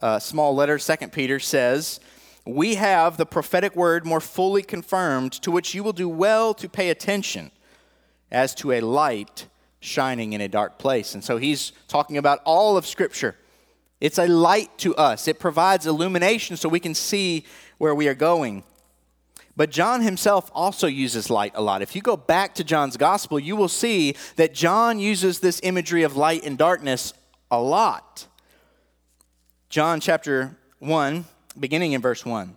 uh, 0.00 0.18
small 0.18 0.54
letter, 0.54 0.78
Second 0.78 1.12
Peter, 1.12 1.38
says, 1.38 2.00
We 2.44 2.74
have 2.74 3.16
the 3.16 3.26
prophetic 3.26 3.76
word 3.76 4.04
more 4.04 4.20
fully 4.20 4.62
confirmed, 4.62 5.32
to 5.42 5.50
which 5.50 5.74
you 5.74 5.84
will 5.84 5.92
do 5.92 6.08
well 6.08 6.54
to 6.54 6.68
pay 6.68 6.90
attention 6.90 7.50
as 8.30 8.54
to 8.56 8.72
a 8.72 8.80
light 8.80 9.46
shining 9.80 10.32
in 10.32 10.40
a 10.40 10.48
dark 10.48 10.78
place. 10.78 11.14
And 11.14 11.22
so 11.22 11.36
he's 11.36 11.72
talking 11.86 12.16
about 12.16 12.40
all 12.44 12.76
of 12.76 12.86
Scripture. 12.86 13.36
It's 14.02 14.18
a 14.18 14.26
light 14.26 14.76
to 14.78 14.96
us, 14.96 15.28
it 15.28 15.38
provides 15.38 15.86
illumination 15.86 16.56
so 16.56 16.68
we 16.68 16.80
can 16.80 16.92
see 16.92 17.44
where 17.78 17.94
we 17.94 18.08
are 18.08 18.14
going. 18.14 18.64
But 19.54 19.70
John 19.70 20.00
himself 20.00 20.50
also 20.52 20.88
uses 20.88 21.30
light 21.30 21.52
a 21.54 21.62
lot. 21.62 21.82
If 21.82 21.94
you 21.94 22.02
go 22.02 22.16
back 22.16 22.56
to 22.56 22.64
John's 22.64 22.96
gospel, 22.96 23.38
you 23.38 23.54
will 23.54 23.68
see 23.68 24.16
that 24.34 24.54
John 24.54 24.98
uses 24.98 25.38
this 25.38 25.60
imagery 25.62 26.02
of 26.02 26.16
light 26.16 26.44
and 26.44 26.58
darkness 26.58 27.14
a 27.48 27.60
lot. 27.60 28.26
John 29.68 30.00
chapter 30.00 30.56
1, 30.80 31.24
beginning 31.60 31.92
in 31.92 32.00
verse 32.00 32.26
1. 32.26 32.56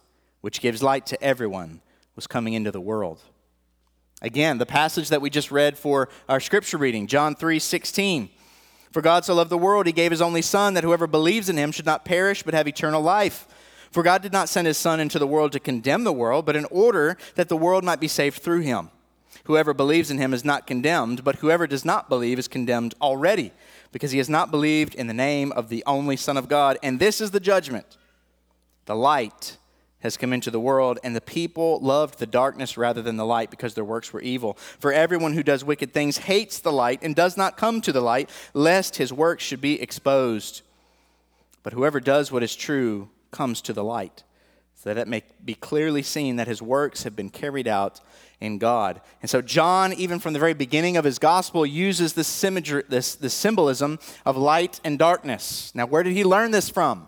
which 0.41 0.61
gives 0.61 0.83
light 0.83 1.05
to 1.07 1.23
everyone, 1.23 1.81
was 2.15 2.27
coming 2.27 2.53
into 2.53 2.71
the 2.71 2.81
world. 2.81 3.21
Again, 4.21 4.57
the 4.59 4.65
passage 4.65 5.09
that 5.09 5.21
we 5.21 5.29
just 5.29 5.51
read 5.51 5.77
for 5.77 6.09
our 6.29 6.39
scripture 6.39 6.77
reading, 6.77 7.07
John 7.07 7.35
3 7.35 7.57
16. 7.57 8.29
For 8.91 9.01
God 9.01 9.23
so 9.23 9.33
loved 9.33 9.49
the 9.49 9.57
world, 9.57 9.87
he 9.87 9.93
gave 9.93 10.11
his 10.11 10.21
only 10.21 10.41
Son, 10.41 10.73
that 10.73 10.83
whoever 10.83 11.07
believes 11.07 11.49
in 11.49 11.57
him 11.57 11.71
should 11.71 11.85
not 11.85 12.05
perish, 12.05 12.43
but 12.43 12.53
have 12.53 12.67
eternal 12.67 13.01
life. 13.01 13.47
For 13.89 14.03
God 14.03 14.21
did 14.21 14.33
not 14.33 14.49
send 14.49 14.67
his 14.67 14.77
Son 14.77 14.99
into 14.99 15.17
the 15.17 15.27
world 15.27 15.53
to 15.53 15.59
condemn 15.59 16.03
the 16.03 16.13
world, 16.13 16.45
but 16.45 16.55
in 16.55 16.65
order 16.65 17.17
that 17.35 17.49
the 17.49 17.57
world 17.57 17.83
might 17.83 17.99
be 17.99 18.07
saved 18.07 18.41
through 18.41 18.61
him. 18.61 18.89
Whoever 19.45 19.73
believes 19.73 20.11
in 20.11 20.17
him 20.17 20.33
is 20.33 20.45
not 20.45 20.67
condemned, 20.67 21.23
but 21.23 21.37
whoever 21.37 21.65
does 21.65 21.83
not 21.83 22.09
believe 22.09 22.37
is 22.37 22.47
condemned 22.47 22.93
already, 23.01 23.51
because 23.91 24.11
he 24.11 24.17
has 24.17 24.29
not 24.29 24.51
believed 24.51 24.93
in 24.93 25.07
the 25.07 25.13
name 25.13 25.51
of 25.53 25.69
the 25.69 25.83
only 25.87 26.15
Son 26.15 26.37
of 26.37 26.47
God. 26.47 26.77
And 26.83 26.99
this 26.99 27.21
is 27.21 27.31
the 27.31 27.39
judgment 27.39 27.97
the 28.85 28.95
light 28.95 29.57
has 30.01 30.17
come 30.17 30.33
into 30.33 30.51
the 30.51 30.59
world, 30.59 30.99
and 31.03 31.15
the 31.15 31.21
people 31.21 31.79
loved 31.79 32.19
the 32.19 32.25
darkness 32.25 32.77
rather 32.77 33.01
than 33.01 33.17
the 33.17 33.25
light 33.25 33.49
because 33.49 33.73
their 33.73 33.83
works 33.83 34.11
were 34.13 34.21
evil. 34.21 34.57
For 34.79 34.91
everyone 34.91 35.33
who 35.33 35.43
does 35.43 35.63
wicked 35.63 35.93
things 35.93 36.17
hates 36.17 36.59
the 36.59 36.71
light 36.71 36.99
and 37.01 37.15
does 37.15 37.37
not 37.37 37.57
come 37.57 37.81
to 37.81 37.91
the 37.91 38.01
light, 38.01 38.29
lest 38.53 38.97
his 38.97 39.13
works 39.13 39.43
should 39.43 39.61
be 39.61 39.81
exposed. 39.81 40.61
But 41.63 41.73
whoever 41.73 41.99
does 41.99 42.31
what 42.31 42.43
is 42.43 42.55
true 42.55 43.09
comes 43.31 43.61
to 43.61 43.73
the 43.73 43.83
light, 43.83 44.23
so 44.75 44.93
that 44.93 44.99
it 44.99 45.07
may 45.07 45.23
be 45.43 45.53
clearly 45.53 46.01
seen 46.01 46.35
that 46.37 46.47
his 46.47 46.61
works 46.61 47.03
have 47.03 47.15
been 47.15 47.29
carried 47.29 47.67
out 47.67 48.01
in 48.39 48.57
God. 48.57 48.99
And 49.21 49.29
so, 49.29 49.41
John, 49.41 49.93
even 49.93 50.19
from 50.19 50.33
the 50.33 50.39
very 50.39 50.55
beginning 50.55 50.97
of 50.97 51.05
his 51.05 51.19
gospel, 51.19 51.65
uses 51.65 52.13
this, 52.13 52.41
this, 52.41 53.15
this 53.15 53.33
symbolism 53.33 53.99
of 54.25 54.35
light 54.35 54.81
and 54.83 54.97
darkness. 54.97 55.71
Now, 55.75 55.85
where 55.85 56.01
did 56.01 56.13
he 56.13 56.23
learn 56.23 56.49
this 56.49 56.67
from? 56.67 57.07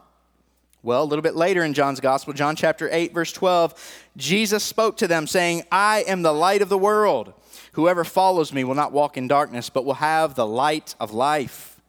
Well, 0.83 1.03
a 1.03 1.05
little 1.05 1.23
bit 1.23 1.35
later 1.35 1.63
in 1.63 1.73
John's 1.73 2.01
gospel, 2.01 2.33
John 2.33 2.57
chapter 2.57 2.89
8, 2.91 3.13
verse 3.13 3.31
12, 3.31 4.03
Jesus 4.17 4.65
spoke 4.65 4.97
to 4.97 5.07
them, 5.07 5.27
saying, 5.27 5.63
I 5.71 6.03
am 6.05 6.23
the 6.23 6.33
light 6.33 6.61
of 6.61 6.67
the 6.67 6.77
world. 6.77 7.33
Whoever 7.71 8.03
follows 8.03 8.51
me 8.51 8.65
will 8.65 8.75
not 8.75 8.91
walk 8.91 9.15
in 9.15 9.29
darkness, 9.29 9.69
but 9.69 9.85
will 9.85 9.93
have 9.95 10.35
the 10.35 10.45
light 10.45 10.93
of 10.99 11.13
life. 11.13 11.79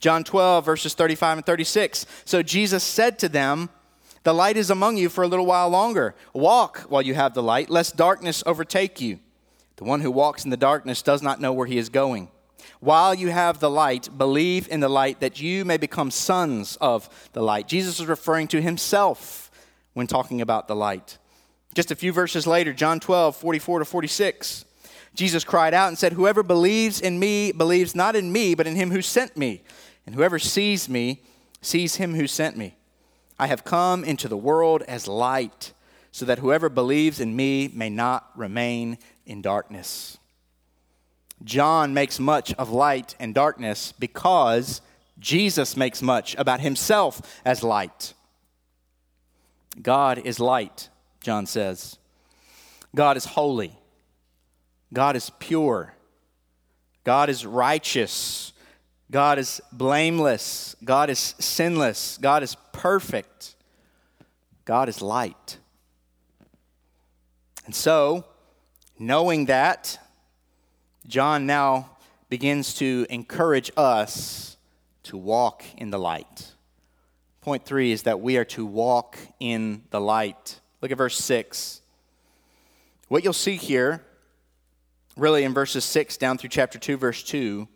John 0.00 0.22
12, 0.22 0.66
verses 0.66 0.92
35 0.92 1.38
and 1.38 1.46
36. 1.46 2.04
So 2.26 2.42
Jesus 2.42 2.84
said 2.84 3.18
to 3.20 3.28
them, 3.30 3.70
the 4.22 4.34
light 4.34 4.58
is 4.58 4.68
among 4.70 4.98
you 4.98 5.08
for 5.08 5.24
a 5.24 5.28
little 5.28 5.46
while 5.46 5.70
longer. 5.70 6.14
Walk 6.34 6.80
while 6.88 7.00
you 7.00 7.14
have 7.14 7.32
the 7.32 7.42
light, 7.42 7.70
lest 7.70 7.96
darkness 7.96 8.42
overtake 8.44 9.00
you. 9.00 9.20
The 9.76 9.84
one 9.84 10.00
who 10.00 10.10
walks 10.10 10.44
in 10.44 10.50
the 10.50 10.56
darkness 10.58 11.00
does 11.00 11.22
not 11.22 11.40
know 11.40 11.52
where 11.52 11.66
he 11.66 11.78
is 11.78 11.88
going. 11.88 12.28
While 12.80 13.14
you 13.14 13.30
have 13.30 13.60
the 13.60 13.70
light, 13.70 14.08
believe 14.16 14.68
in 14.68 14.80
the 14.80 14.88
light 14.88 15.20
that 15.20 15.40
you 15.40 15.64
may 15.64 15.76
become 15.76 16.10
sons 16.10 16.76
of 16.80 17.08
the 17.32 17.42
light. 17.42 17.68
Jesus 17.68 18.00
is 18.00 18.06
referring 18.06 18.48
to 18.48 18.60
himself 18.60 19.50
when 19.94 20.06
talking 20.06 20.40
about 20.40 20.68
the 20.68 20.76
light. 20.76 21.18
Just 21.74 21.90
a 21.90 21.96
few 21.96 22.12
verses 22.12 22.46
later, 22.46 22.72
John 22.72 23.00
12, 23.00 23.36
44 23.36 23.80
to 23.80 23.84
46, 23.84 24.64
Jesus 25.14 25.44
cried 25.44 25.74
out 25.74 25.88
and 25.88 25.98
said, 25.98 26.12
Whoever 26.12 26.42
believes 26.42 27.00
in 27.00 27.18
me 27.18 27.52
believes 27.52 27.94
not 27.94 28.16
in 28.16 28.32
me, 28.32 28.54
but 28.54 28.66
in 28.66 28.76
him 28.76 28.90
who 28.90 29.02
sent 29.02 29.36
me. 29.36 29.62
And 30.06 30.14
whoever 30.14 30.38
sees 30.38 30.88
me 30.88 31.22
sees 31.60 31.96
him 31.96 32.14
who 32.14 32.26
sent 32.26 32.56
me. 32.56 32.76
I 33.38 33.46
have 33.48 33.64
come 33.64 34.04
into 34.04 34.28
the 34.28 34.36
world 34.36 34.82
as 34.82 35.08
light, 35.08 35.72
so 36.12 36.24
that 36.24 36.38
whoever 36.38 36.68
believes 36.68 37.20
in 37.20 37.36
me 37.36 37.68
may 37.68 37.90
not 37.90 38.30
remain 38.34 38.98
in 39.26 39.42
darkness. 39.42 40.16
John 41.44 41.94
makes 41.94 42.18
much 42.18 42.52
of 42.54 42.70
light 42.70 43.14
and 43.20 43.34
darkness 43.34 43.92
because 43.98 44.80
Jesus 45.18 45.76
makes 45.76 46.02
much 46.02 46.34
about 46.36 46.60
himself 46.60 47.40
as 47.44 47.62
light. 47.62 48.14
God 49.80 50.18
is 50.18 50.40
light, 50.40 50.88
John 51.20 51.46
says. 51.46 51.98
God 52.94 53.16
is 53.16 53.24
holy. 53.26 53.78
God 54.92 55.16
is 55.16 55.30
pure. 55.38 55.94
God 57.04 57.28
is 57.28 57.44
righteous. 57.44 58.52
God 59.10 59.38
is 59.38 59.60
blameless. 59.72 60.74
God 60.82 61.10
is 61.10 61.34
sinless. 61.38 62.18
God 62.18 62.42
is 62.42 62.56
perfect. 62.72 63.54
God 64.64 64.88
is 64.88 65.00
light. 65.00 65.58
And 67.66 67.74
so, 67.74 68.24
knowing 68.98 69.46
that, 69.46 69.98
John 71.06 71.46
now 71.46 71.90
begins 72.28 72.74
to 72.74 73.06
encourage 73.08 73.70
us 73.76 74.56
to 75.04 75.16
walk 75.16 75.62
in 75.76 75.90
the 75.90 75.98
light. 75.98 76.52
Point 77.40 77.64
three 77.64 77.92
is 77.92 78.02
that 78.02 78.20
we 78.20 78.36
are 78.38 78.44
to 78.46 78.66
walk 78.66 79.16
in 79.38 79.84
the 79.90 80.00
light. 80.00 80.60
Look 80.82 80.90
at 80.90 80.98
verse 80.98 81.16
6. 81.16 81.80
What 83.08 83.22
you'll 83.22 83.32
see 83.32 83.54
here, 83.54 84.02
really 85.16 85.44
in 85.44 85.54
verses 85.54 85.84
6 85.84 86.16
down 86.16 86.38
through 86.38 86.50
chapter 86.50 86.78
2, 86.78 86.96
verse 86.96 87.22
2, 87.22 87.68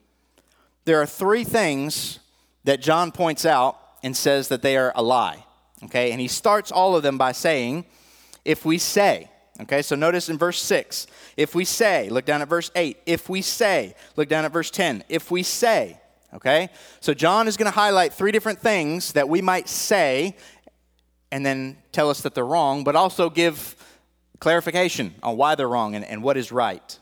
there 0.85 1.01
are 1.01 1.07
three 1.07 1.45
things 1.45 2.19
that 2.65 2.83
John 2.83 3.13
points 3.13 3.47
out 3.47 3.79
and 4.03 4.17
says 4.17 4.49
that 4.49 4.63
they 4.63 4.77
are 4.77 4.93
a 4.97 5.03
lie. 5.03 5.45
Okay, 5.85 6.11
and 6.11 6.21
he 6.21 6.29
starts 6.29 6.73
all 6.73 6.97
of 6.97 7.05
them 7.05 7.17
by 7.17 7.33
saying, 7.33 7.87
if 8.45 8.65
we 8.65 8.77
say, 8.77 9.30
okay, 9.61 9.83
so 9.83 9.97
notice 9.97 10.29
in 10.29 10.39
verse 10.39 10.61
6, 10.63 11.07
if 11.37 11.55
we 11.55 11.65
say, 11.65 12.09
look 12.09 12.25
down 12.25 12.43
at 12.43 12.49
verse 12.49 12.71
8, 12.75 12.99
if 13.07 13.29
we 13.29 13.43
say, 13.43 13.95
look 14.17 14.29
down 14.29 14.45
at 14.45 14.53
verse 14.53 14.71
10, 14.71 15.05
if 15.09 15.31
we 15.31 15.43
say, 15.43 16.01
okay, 16.35 16.69
so 17.01 17.15
John 17.15 17.49
is 17.49 17.57
going 17.57 17.71
to 17.71 17.77
highlight 17.77 18.13
three 18.13 18.33
different 18.33 18.61
things 18.61 19.13
that 19.13 19.29
we 19.29 19.43
might 19.43 19.69
say 19.69 20.37
and 21.33 21.45
then 21.45 21.77
tell 21.93 22.11
us 22.11 22.23
that 22.23 22.35
they're 22.35 22.45
wrong, 22.45 22.85
but 22.85 22.97
also 22.97 23.31
give 23.31 23.77
clarification 24.41 25.15
on 25.23 25.37
why 25.37 25.55
they're 25.55 25.69
wrong 25.69 25.95
and, 25.95 26.05
and 26.05 26.23
what 26.23 26.37
is 26.37 26.51
right. 26.51 26.99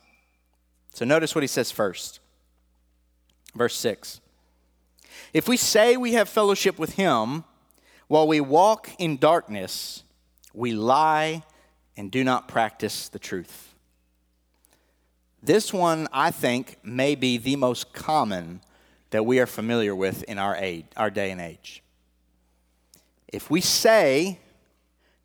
So 0.93 1.05
notice 1.05 1.35
what 1.35 1.43
he 1.43 1.49
says 1.49 1.71
first. 1.71 2.21
Verse 3.55 3.75
6 3.77 4.21
If 5.33 5.49
we 5.49 5.57
say 5.57 5.97
we 5.97 6.13
have 6.13 6.29
fellowship 6.29 6.79
with 6.79 6.95
him 6.97 7.45
while 8.09 8.27
we 8.27 8.41
walk 8.41 8.91
in 8.99 9.17
darkness, 9.17 10.03
we 10.53 10.73
lie 10.73 11.43
and 11.99 12.13
do 12.13 12.23
not 12.23 12.47
practice 12.47 13.09
the 13.09 13.19
truth. 13.19 13.75
This 15.43 15.73
one, 15.73 16.07
I 16.13 16.31
think, 16.31 16.79
may 16.85 17.17
be 17.17 17.39
the 17.39 17.57
most 17.57 17.93
common 17.93 18.61
that 19.11 19.27
we 19.27 19.41
are 19.41 19.47
familiar 19.47 19.95
with 19.97 20.23
in 20.25 20.39
our, 20.39 20.55
age, 20.57 20.87
our 20.97 21.11
day 21.11 21.33
and 21.33 21.41
age. 21.41 21.83
If 23.27 23.51
we 23.51 23.61
say 23.61 24.39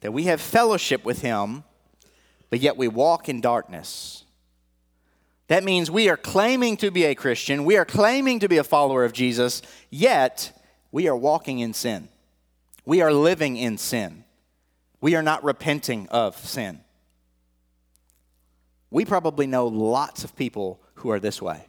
that 0.01 0.13
we 0.13 0.23
have 0.23 0.41
fellowship 0.41 1.05
with 1.05 1.21
him, 1.21 1.63
but 2.49 2.59
yet 2.59 2.75
we 2.75 2.87
walk 2.87 3.29
in 3.29 3.39
darkness, 3.39 4.23
that 5.49 5.63
means 5.63 5.91
we 5.91 6.09
are 6.09 6.17
claiming 6.17 6.77
to 6.77 6.89
be 6.89 7.05
a 7.05 7.13
Christian, 7.13 7.65
we 7.65 7.77
are 7.77 7.85
claiming 7.85 8.39
to 8.39 8.49
be 8.49 8.57
a 8.57 8.63
follower 8.63 9.05
of 9.05 9.13
Jesus, 9.13 9.61
yet 9.91 10.59
we 10.91 11.07
are 11.07 11.15
walking 11.15 11.59
in 11.59 11.73
sin. 11.73 12.07
We 12.83 13.01
are 13.01 13.13
living 13.13 13.57
in 13.57 13.77
sin. 13.77 14.22
We 15.03 15.15
are 15.15 15.21
not 15.21 15.43
repenting 15.43 16.07
of 16.07 16.37
sin. 16.37 16.79
We 18.89 19.03
probably 19.03 19.47
know 19.47 19.67
lots 19.67 20.23
of 20.23 20.33
people 20.33 20.81
who 20.95 21.11
are 21.11 21.19
this 21.19 21.41
way. 21.41 21.65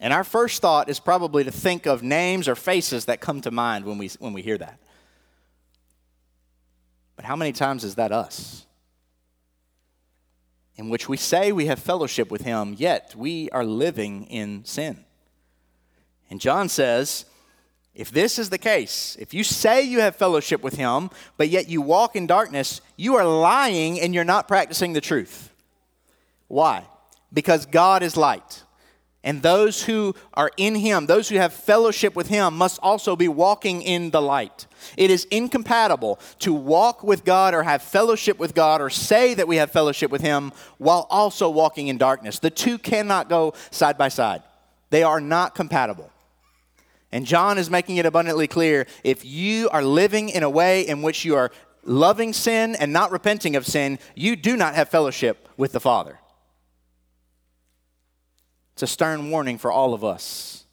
And 0.00 0.10
our 0.10 0.24
first 0.24 0.62
thought 0.62 0.88
is 0.88 0.98
probably 0.98 1.44
to 1.44 1.50
think 1.50 1.84
of 1.84 2.02
names 2.02 2.48
or 2.48 2.54
faces 2.54 3.04
that 3.04 3.20
come 3.20 3.42
to 3.42 3.50
mind 3.50 3.84
when 3.84 3.98
we, 3.98 4.08
when 4.20 4.32
we 4.32 4.40
hear 4.40 4.56
that. 4.56 4.80
But 7.14 7.26
how 7.26 7.36
many 7.36 7.52
times 7.52 7.84
is 7.84 7.96
that 7.96 8.10
us? 8.10 8.62
in 10.78 10.90
which 10.90 11.08
we 11.08 11.16
say 11.16 11.52
we 11.52 11.66
have 11.66 11.78
fellowship 11.78 12.30
with 12.30 12.42
him, 12.42 12.74
yet 12.78 13.14
we 13.16 13.50
are 13.50 13.64
living 13.64 14.24
in 14.26 14.64
sin. 14.64 15.04
And 16.30 16.40
John 16.40 16.68
says, 16.68 17.24
if 17.96 18.10
this 18.10 18.38
is 18.38 18.50
the 18.50 18.58
case, 18.58 19.16
if 19.18 19.32
you 19.32 19.42
say 19.42 19.80
you 19.82 20.00
have 20.00 20.16
fellowship 20.16 20.62
with 20.62 20.74
him, 20.74 21.08
but 21.38 21.48
yet 21.48 21.70
you 21.70 21.80
walk 21.80 22.14
in 22.14 22.26
darkness, 22.26 22.82
you 22.96 23.16
are 23.16 23.24
lying 23.24 23.98
and 23.98 24.14
you're 24.14 24.22
not 24.22 24.46
practicing 24.46 24.92
the 24.92 25.00
truth. 25.00 25.50
Why? 26.46 26.84
Because 27.32 27.64
God 27.64 28.02
is 28.02 28.14
light. 28.14 28.62
And 29.24 29.42
those 29.42 29.82
who 29.82 30.14
are 30.34 30.50
in 30.58 30.74
him, 30.74 31.06
those 31.06 31.30
who 31.30 31.36
have 31.36 31.54
fellowship 31.54 32.14
with 32.14 32.28
him, 32.28 32.54
must 32.56 32.78
also 32.82 33.16
be 33.16 33.28
walking 33.28 33.80
in 33.80 34.10
the 34.10 34.20
light. 34.20 34.66
It 34.98 35.10
is 35.10 35.24
incompatible 35.30 36.20
to 36.40 36.52
walk 36.52 37.02
with 37.02 37.24
God 37.24 37.54
or 37.54 37.62
have 37.62 37.80
fellowship 37.80 38.38
with 38.38 38.54
God 38.54 38.82
or 38.82 38.90
say 38.90 39.32
that 39.32 39.48
we 39.48 39.56
have 39.56 39.70
fellowship 39.70 40.10
with 40.10 40.20
him 40.20 40.52
while 40.76 41.06
also 41.08 41.48
walking 41.48 41.88
in 41.88 41.96
darkness. 41.96 42.38
The 42.38 42.50
two 42.50 42.76
cannot 42.76 43.30
go 43.30 43.54
side 43.70 43.96
by 43.96 44.08
side, 44.08 44.42
they 44.90 45.02
are 45.02 45.20
not 45.20 45.54
compatible. 45.54 46.12
And 47.16 47.24
John 47.24 47.56
is 47.56 47.70
making 47.70 47.96
it 47.96 48.04
abundantly 48.04 48.46
clear 48.46 48.86
if 49.02 49.24
you 49.24 49.70
are 49.70 49.82
living 49.82 50.28
in 50.28 50.42
a 50.42 50.50
way 50.50 50.86
in 50.86 51.00
which 51.00 51.24
you 51.24 51.34
are 51.34 51.50
loving 51.82 52.34
sin 52.34 52.74
and 52.74 52.92
not 52.92 53.10
repenting 53.10 53.56
of 53.56 53.64
sin, 53.64 53.98
you 54.14 54.36
do 54.36 54.54
not 54.54 54.74
have 54.74 54.90
fellowship 54.90 55.48
with 55.56 55.72
the 55.72 55.80
Father. 55.80 56.18
It's 58.74 58.82
a 58.82 58.86
stern 58.86 59.30
warning 59.30 59.56
for 59.56 59.72
all 59.72 59.94
of 59.94 60.04
us. 60.04 60.66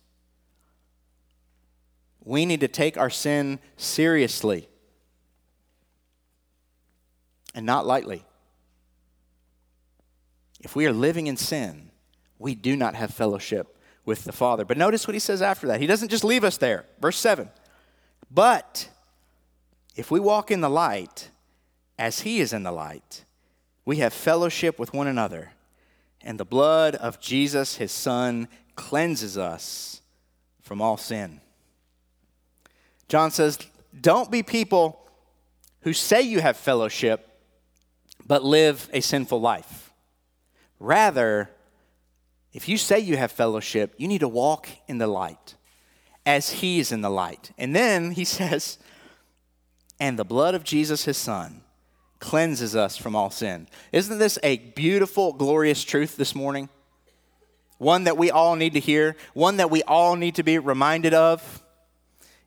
We 2.25 2.45
need 2.45 2.59
to 2.59 2.67
take 2.67 2.97
our 2.97 3.09
sin 3.09 3.59
seriously 3.77 4.67
and 7.55 7.65
not 7.65 7.85
lightly. 7.85 8.25
If 10.59 10.75
we 10.75 10.87
are 10.87 10.91
living 10.91 11.27
in 11.27 11.37
sin, 11.37 11.91
we 12.37 12.53
do 12.53 12.75
not 12.75 12.95
have 12.95 13.13
fellowship 13.13 13.72
with 14.05 14.23
the 14.23 14.31
Father. 14.31 14.65
But 14.65 14.77
notice 14.77 15.07
what 15.07 15.13
he 15.13 15.19
says 15.19 15.41
after 15.41 15.67
that. 15.67 15.79
He 15.79 15.87
doesn't 15.87 16.09
just 16.09 16.23
leave 16.23 16.43
us 16.43 16.57
there. 16.57 16.85
Verse 16.99 17.17
7 17.17 17.49
But 18.29 18.89
if 19.95 20.11
we 20.11 20.19
walk 20.19 20.51
in 20.51 20.61
the 20.61 20.69
light, 20.69 21.29
as 21.97 22.21
he 22.21 22.39
is 22.39 22.53
in 22.53 22.63
the 22.63 22.71
light, 22.71 23.25
we 23.85 23.97
have 23.97 24.13
fellowship 24.13 24.79
with 24.79 24.93
one 24.93 25.07
another 25.07 25.51
and 26.23 26.39
the 26.39 26.45
blood 26.45 26.95
of 26.95 27.19
Jesus, 27.19 27.75
his 27.75 27.91
son, 27.91 28.47
cleanses 28.75 29.37
us 29.37 30.01
from 30.61 30.81
all 30.81 30.97
sin. 30.97 31.41
John 33.09 33.29
says, 33.29 33.59
Don't 33.99 34.31
be 34.31 34.41
people 34.41 35.05
who 35.81 35.91
say 35.91 36.21
you 36.21 36.39
have 36.39 36.55
fellowship, 36.55 37.29
but 38.25 38.43
live 38.43 38.89
a 38.93 39.01
sinful 39.01 39.41
life. 39.41 39.91
Rather, 40.79 41.49
if 42.53 42.69
you 42.69 42.77
say 42.77 42.99
you 42.99 43.17
have 43.17 43.31
fellowship, 43.31 43.95
you 43.97 44.07
need 44.07 44.19
to 44.19 44.27
walk 44.27 44.69
in 44.87 44.99
the 44.99 45.07
light 45.07 45.55
as 46.25 46.49
he 46.51 46.79
is 46.79 46.91
in 46.91 47.01
the 47.01 47.09
light. 47.09 47.51
And 47.57 47.75
then 47.75 48.11
he 48.11 48.23
says, 48.25 48.77
And 49.99 50.17
the 50.17 50.25
blood 50.25 50.55
of 50.55 50.63
Jesus, 50.63 51.05
his 51.05 51.17
son, 51.17 51.61
cleanses 52.19 52.75
us 52.75 52.95
from 52.95 53.15
all 53.15 53.29
sin. 53.29 53.67
Isn't 53.91 54.17
this 54.17 54.39
a 54.43 54.57
beautiful, 54.57 55.33
glorious 55.33 55.83
truth 55.83 56.15
this 56.15 56.33
morning? 56.33 56.69
One 57.79 58.05
that 58.05 58.17
we 58.17 58.31
all 58.31 58.55
need 58.55 58.73
to 58.73 58.79
hear, 58.79 59.17
one 59.33 59.57
that 59.57 59.69
we 59.69 59.83
all 59.83 60.15
need 60.15 60.35
to 60.35 60.43
be 60.43 60.57
reminded 60.57 61.13
of. 61.13 61.61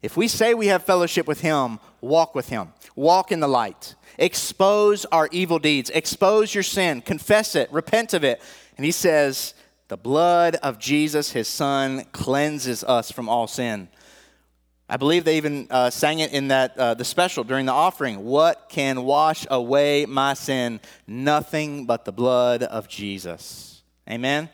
If 0.03 0.17
we 0.17 0.29
say 0.29 0.55
we 0.55 0.69
have 0.69 0.85
fellowship 0.85 1.27
with 1.27 1.41
Him, 1.41 1.79
walk 2.01 2.35
with 2.35 2.49
Him, 2.49 2.73
walk 2.95 3.33
in 3.33 3.41
the 3.41 3.49
light, 3.49 3.97
expose 4.19 5.05
our 5.07 5.29
evil 5.33 5.59
deeds, 5.59 5.91
expose 5.91 6.55
your 6.55 6.63
sin, 6.63 7.03
confess 7.03 7.55
it, 7.55 7.71
repent 7.73 8.15
of 8.15 8.25
it. 8.25 8.41
And 8.77 8.87
He 8.87 8.93
says, 8.93 9.53
the 9.89 9.97
blood 9.97 10.57
of 10.57 10.79
Jesus, 10.79 11.31
His 11.31 11.49
Son, 11.49 12.05
cleanses 12.13 12.83
us 12.83 13.11
from 13.11 13.29
all 13.29 13.47
sin. 13.47 13.89
I 14.89 14.97
believe 14.97 15.25
they 15.25 15.37
even 15.37 15.67
uh, 15.71 15.91
sang 15.91 16.21
it 16.21 16.33
in 16.33 16.49
that 16.49 16.79
uh, 16.79 16.95
the 16.95 17.05
special 17.05 17.43
during 17.43 17.67
the 17.67 17.73
offering. 17.73 18.25
What 18.25 18.69
can 18.69 19.03
wash 19.03 19.47
away 19.51 20.07
my 20.07 20.35
sin? 20.35 20.81
Nothing 21.07 21.87
but 21.87 22.05
the 22.05 22.13
blood 22.13 22.63
of 22.63 22.89
Jesus. 22.89 23.83
Amen. 24.09 24.49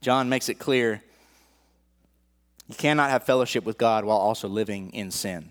John 0.00 0.28
makes 0.28 0.48
it 0.48 0.54
clear 0.60 1.02
you 2.68 2.74
cannot 2.74 3.10
have 3.10 3.24
fellowship 3.24 3.64
with 3.64 3.78
God 3.78 4.04
while 4.04 4.18
also 4.18 4.48
living 4.48 4.90
in 4.92 5.10
sin. 5.10 5.50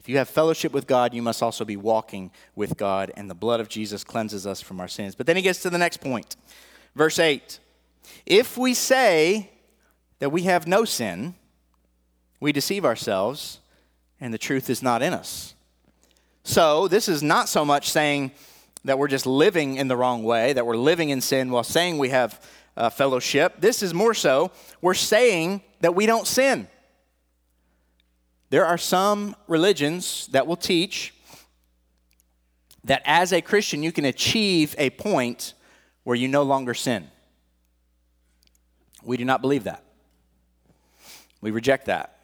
If 0.00 0.08
you 0.08 0.16
have 0.16 0.30
fellowship 0.30 0.72
with 0.72 0.86
God, 0.86 1.12
you 1.12 1.20
must 1.20 1.42
also 1.42 1.62
be 1.62 1.76
walking 1.76 2.30
with 2.56 2.78
God, 2.78 3.12
and 3.16 3.28
the 3.28 3.34
blood 3.34 3.60
of 3.60 3.68
Jesus 3.68 4.02
cleanses 4.02 4.46
us 4.46 4.62
from 4.62 4.80
our 4.80 4.88
sins. 4.88 5.14
But 5.14 5.26
then 5.26 5.36
he 5.36 5.42
gets 5.42 5.60
to 5.60 5.70
the 5.70 5.76
next 5.76 6.00
point. 6.00 6.36
Verse 6.96 7.18
8 7.18 7.58
If 8.24 8.56
we 8.56 8.72
say 8.72 9.50
that 10.18 10.30
we 10.30 10.42
have 10.42 10.66
no 10.66 10.86
sin, 10.86 11.34
we 12.40 12.50
deceive 12.50 12.86
ourselves, 12.86 13.60
and 14.18 14.32
the 14.32 14.38
truth 14.38 14.70
is 14.70 14.82
not 14.82 15.02
in 15.02 15.12
us. 15.12 15.54
So, 16.44 16.88
this 16.88 17.06
is 17.06 17.22
not 17.22 17.50
so 17.50 17.66
much 17.66 17.90
saying 17.90 18.32
that 18.84 18.98
we're 18.98 19.08
just 19.08 19.26
living 19.26 19.76
in 19.76 19.88
the 19.88 19.96
wrong 19.98 20.22
way, 20.22 20.54
that 20.54 20.64
we're 20.64 20.76
living 20.78 21.10
in 21.10 21.20
sin 21.20 21.50
while 21.50 21.62
saying 21.62 21.98
we 21.98 22.08
have 22.08 22.42
uh, 22.74 22.88
fellowship. 22.88 23.60
This 23.60 23.82
is 23.82 23.92
more 23.92 24.14
so, 24.14 24.50
we're 24.80 24.94
saying 24.94 25.60
that 25.80 25.94
we 25.94 26.06
don't 26.06 26.26
sin. 26.26 26.68
There 28.50 28.66
are 28.66 28.78
some 28.78 29.36
religions 29.46 30.28
that 30.32 30.46
will 30.46 30.56
teach 30.56 31.14
that 32.84 33.02
as 33.04 33.32
a 33.32 33.40
Christian, 33.40 33.82
you 33.82 33.92
can 33.92 34.04
achieve 34.04 34.74
a 34.78 34.90
point 34.90 35.54
where 36.02 36.16
you 36.16 36.28
no 36.28 36.42
longer 36.42 36.74
sin. 36.74 37.08
We 39.02 39.16
do 39.16 39.24
not 39.24 39.40
believe 39.40 39.64
that. 39.64 39.84
We 41.40 41.50
reject 41.50 41.86
that. 41.86 42.18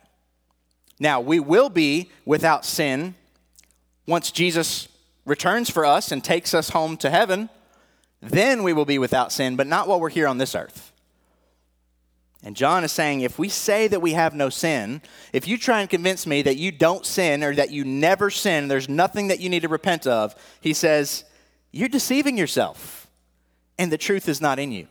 Now, 0.99 1.21
we 1.21 1.41
will 1.41 1.69
be 1.69 2.11
without 2.25 2.65
sin 2.65 3.15
once 4.07 4.31
Jesus 4.31 4.89
returns 5.25 5.71
for 5.71 5.85
us 5.85 6.11
and 6.11 6.25
takes 6.25 6.55
us 6.55 6.71
home 6.71 6.97
to 6.99 7.11
heaven. 7.11 7.51
Then 8.21 8.63
we 8.63 8.73
will 8.73 8.85
be 8.85 8.99
without 8.99 9.33
sin, 9.33 9.57
but 9.57 9.67
not 9.67 9.89
while 9.89 10.01
we're 10.01 10.09
here 10.09 10.27
on 10.27 10.39
this 10.39 10.55
earth. 10.55 10.93
And 12.47 12.55
John 12.55 12.85
is 12.85 12.93
saying 12.93 13.23
if 13.23 13.41
we 13.41 13.49
say 13.49 13.89
that 13.89 13.99
we 13.99 14.13
have 14.13 14.33
no 14.33 14.51
sin, 14.51 15.03
if 15.33 15.49
you 15.49 15.59
try 15.59 15.81
and 15.81 15.91
convince 15.91 16.29
me 16.29 16.43
that 16.43 16.57
you 16.57 16.71
don't 16.71 17.05
sin 17.05 17.43
or 17.43 17.53
that 17.57 17.73
you 17.73 17.85
never 17.85 18.31
sin, 18.31 18.69
there's 18.69 18.89
nothing 18.89 19.27
that 19.29 19.41
you 19.41 19.49
need 19.49 19.63
to 19.63 19.69
repent 19.69 20.07
of, 20.07 20.33
he 20.61 20.73
says, 20.73 21.25
you're 21.73 21.89
deceiving 21.89 22.39
yourself, 22.39 23.09
and 23.81 23.91
the 23.91 23.99
truth 23.99 24.29
is 24.29 24.41
not 24.41 24.61
in 24.61 24.71
you. 24.71 24.87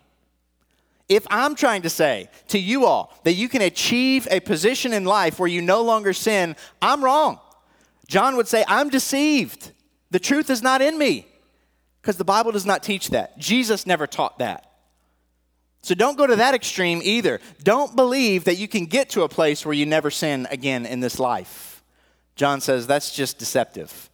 If 1.07 1.25
I'm 1.29 1.55
trying 1.55 1.83
to 1.83 1.89
say 1.89 2.29
to 2.49 2.59
you 2.59 2.85
all 2.85 3.17
that 3.23 3.35
you 3.35 3.47
can 3.47 3.61
achieve 3.61 4.27
a 4.29 4.41
position 4.41 4.91
in 4.91 5.05
life 5.05 5.39
where 5.39 5.47
you 5.47 5.61
no 5.61 5.81
longer 5.81 6.11
sin, 6.11 6.57
I'm 6.81 7.05
wrong. 7.05 7.39
John 8.05 8.35
would 8.35 8.49
say, 8.49 8.65
I'm 8.67 8.89
deceived. 8.89 9.71
The 10.11 10.19
truth 10.19 10.49
is 10.49 10.61
not 10.61 10.81
in 10.81 10.97
me 10.97 11.25
because 12.01 12.17
the 12.17 12.25
Bible 12.25 12.51
does 12.51 12.65
not 12.65 12.83
teach 12.83 13.11
that. 13.11 13.37
Jesus 13.37 13.87
never 13.87 14.07
taught 14.07 14.39
that. 14.39 14.74
So 15.85 15.93
don't 15.93 16.17
go 16.17 16.25
to 16.25 16.37
that 16.37 16.55
extreme 16.55 16.99
either. 17.03 17.39
Don't 17.61 17.95
believe 17.95 18.45
that 18.45 18.57
you 18.57 18.67
can 18.67 18.87
get 18.87 19.11
to 19.11 19.21
a 19.21 19.29
place 19.29 19.63
where 19.63 19.75
you 19.75 19.85
never 19.85 20.09
sin 20.09 20.47
again 20.49 20.83
in 20.83 20.99
this 20.99 21.19
life. 21.19 21.83
John 22.35 22.59
says 22.59 22.87
that's 22.87 23.15
just 23.15 23.37
deceptive. 23.37 24.09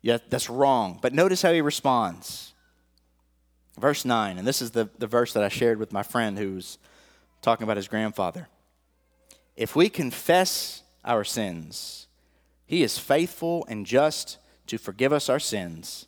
Yeah, 0.00 0.18
that's 0.28 0.48
wrong. 0.48 1.00
But 1.02 1.12
notice 1.12 1.42
how 1.42 1.52
he 1.52 1.60
responds. 1.60 2.54
Verse 3.80 4.04
9, 4.04 4.38
and 4.38 4.46
this 4.46 4.62
is 4.62 4.70
the, 4.70 4.90
the 4.98 5.08
verse 5.08 5.32
that 5.32 5.42
I 5.42 5.48
shared 5.48 5.80
with 5.80 5.92
my 5.92 6.04
friend 6.04 6.38
who 6.38 6.54
was 6.54 6.78
talking 7.42 7.64
about 7.64 7.78
his 7.78 7.88
grandfather. 7.88 8.46
If 9.56 9.74
we 9.74 9.88
confess 9.88 10.84
our 11.04 11.24
sins, 11.24 12.06
he 12.64 12.84
is 12.84 12.96
faithful 12.96 13.66
and 13.68 13.84
just 13.84 14.38
to 14.68 14.78
forgive 14.78 15.12
us 15.12 15.28
our 15.28 15.40
sins 15.40 16.06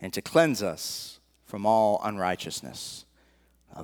and 0.00 0.12
to 0.12 0.20
cleanse 0.20 0.64
us 0.64 1.20
from 1.46 1.64
all 1.64 2.00
unrighteousness. 2.02 3.04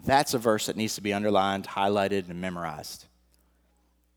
That's 0.02 0.34
a 0.34 0.38
verse 0.38 0.66
that 0.66 0.76
needs 0.76 0.94
to 0.96 1.00
be 1.00 1.12
underlined, 1.12 1.68
highlighted, 1.68 2.28
and 2.28 2.40
memorized. 2.40 3.06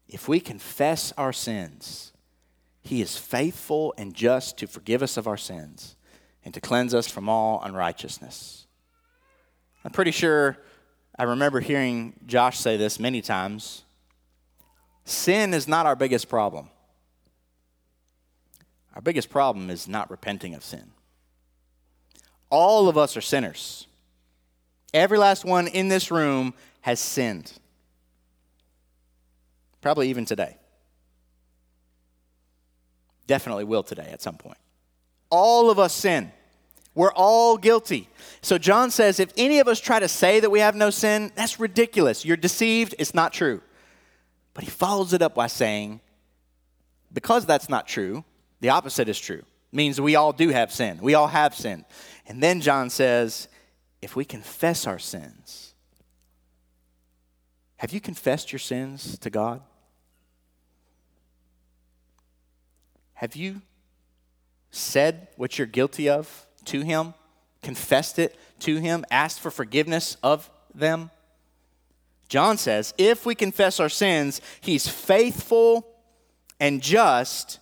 If 0.08 0.28
we 0.28 0.40
confess 0.40 1.12
our 1.18 1.34
sins, 1.34 2.14
he 2.82 3.02
is 3.02 3.18
faithful 3.18 3.94
and 3.98 4.14
just 4.14 4.58
to 4.60 4.68
forgive 4.68 5.04
us 5.04 5.18
of 5.18 5.28
our 5.28 5.38
sins 5.38 5.96
and 6.46 6.54
to 6.54 6.62
cleanse 6.62 6.94
us 6.94 7.08
from 7.08 7.28
all 7.28 7.62
unrighteousness. 7.62 8.66
I'm 9.84 9.92
pretty 9.92 10.12
sure 10.12 10.58
I 11.18 11.24
remember 11.24 11.60
hearing 11.60 12.14
Josh 12.26 12.60
say 12.60 12.78
this 12.78 13.00
many 13.00 13.22
times. 13.22 13.84
Sin 15.04 15.54
is 15.54 15.68
not 15.68 15.86
our 15.86 15.96
biggest 15.96 16.30
problem. 16.30 16.70
Our 18.96 19.02
biggest 19.02 19.30
problem 19.30 19.70
is 19.70 19.88
not 19.88 20.10
repenting 20.10 20.56
of 20.56 20.64
sin. 20.64 20.92
All 22.50 22.88
of 22.88 22.98
us 22.98 23.18
are 23.18 23.22
sinners. 23.22 23.87
Every 24.94 25.18
last 25.18 25.46
one 25.46 25.68
in 25.68 25.88
this 25.88 26.12
room 26.12 26.54
has 26.82 27.00
sinned. 27.00 27.52
Probably 29.82 30.10
even 30.10 30.26
today. 30.26 30.58
Definitely 33.28 33.66
will 33.66 33.84
today 33.84 34.10
at 34.12 34.22
some 34.22 34.38
point. 34.38 34.58
All 35.30 35.70
of 35.70 35.80
us 35.80 35.94
sin. 35.94 36.32
We're 36.96 37.12
all 37.12 37.58
guilty. 37.58 38.10
So 38.42 38.58
John 38.58 38.90
says 38.90 39.20
if 39.20 39.32
any 39.38 39.60
of 39.60 39.68
us 39.68 39.80
try 39.80 40.00
to 40.00 40.08
say 40.08 40.40
that 40.40 40.50
we 40.50 40.62
have 40.62 40.76
no 40.76 40.90
sin, 40.90 41.32
that's 41.36 41.60
ridiculous. 41.60 42.26
You're 42.26 42.38
deceived. 42.38 42.96
It's 42.98 43.14
not 43.14 43.34
true. 43.34 43.62
But 44.54 44.64
he 44.64 44.70
follows 44.72 45.14
it 45.14 45.22
up 45.22 45.36
by 45.36 45.48
saying, 45.48 46.02
because 47.14 47.46
that's 47.46 47.70
not 47.70 47.88
true, 47.88 48.24
the 48.62 48.70
opposite 48.70 49.08
is 49.10 49.20
true. 49.20 49.44
It 49.72 49.76
means 49.76 50.02
we 50.02 50.16
all 50.16 50.34
do 50.34 50.50
have 50.50 50.72
sin. 50.72 50.98
We 51.00 51.14
all 51.14 51.28
have 51.28 51.54
sin. 51.54 51.86
And 52.26 52.42
then 52.42 52.62
John 52.62 52.90
says, 52.90 53.48
if 54.02 54.16
we 54.16 54.26
confess 54.26 54.88
our 54.88 55.00
sins, 55.00 55.74
have 57.78 57.94
you 57.94 58.02
confessed 58.02 58.52
your 58.52 58.60
sins 58.60 59.18
to 59.20 59.30
God? 59.30 59.62
Have 63.14 63.36
you 63.36 63.62
said 64.72 65.28
what 65.38 65.58
you're 65.58 65.68
guilty 65.68 66.10
of 66.10 66.46
to 66.66 66.82
him, 66.82 67.14
confessed 67.64 68.20
it 68.20 68.36
to 68.60 68.78
him, 68.78 69.06
asked 69.10 69.40
for 69.40 69.52
forgiveness 69.52 70.18
of 70.22 70.50
them? 70.74 71.12
John 72.30 72.58
says, 72.58 72.94
if 72.98 73.26
we 73.26 73.36
confess 73.36 73.80
our 73.80 73.90
sins, 73.90 74.42
he's 74.60 74.88
faithful 74.88 75.88
and 76.60 76.82
just, 76.82 77.60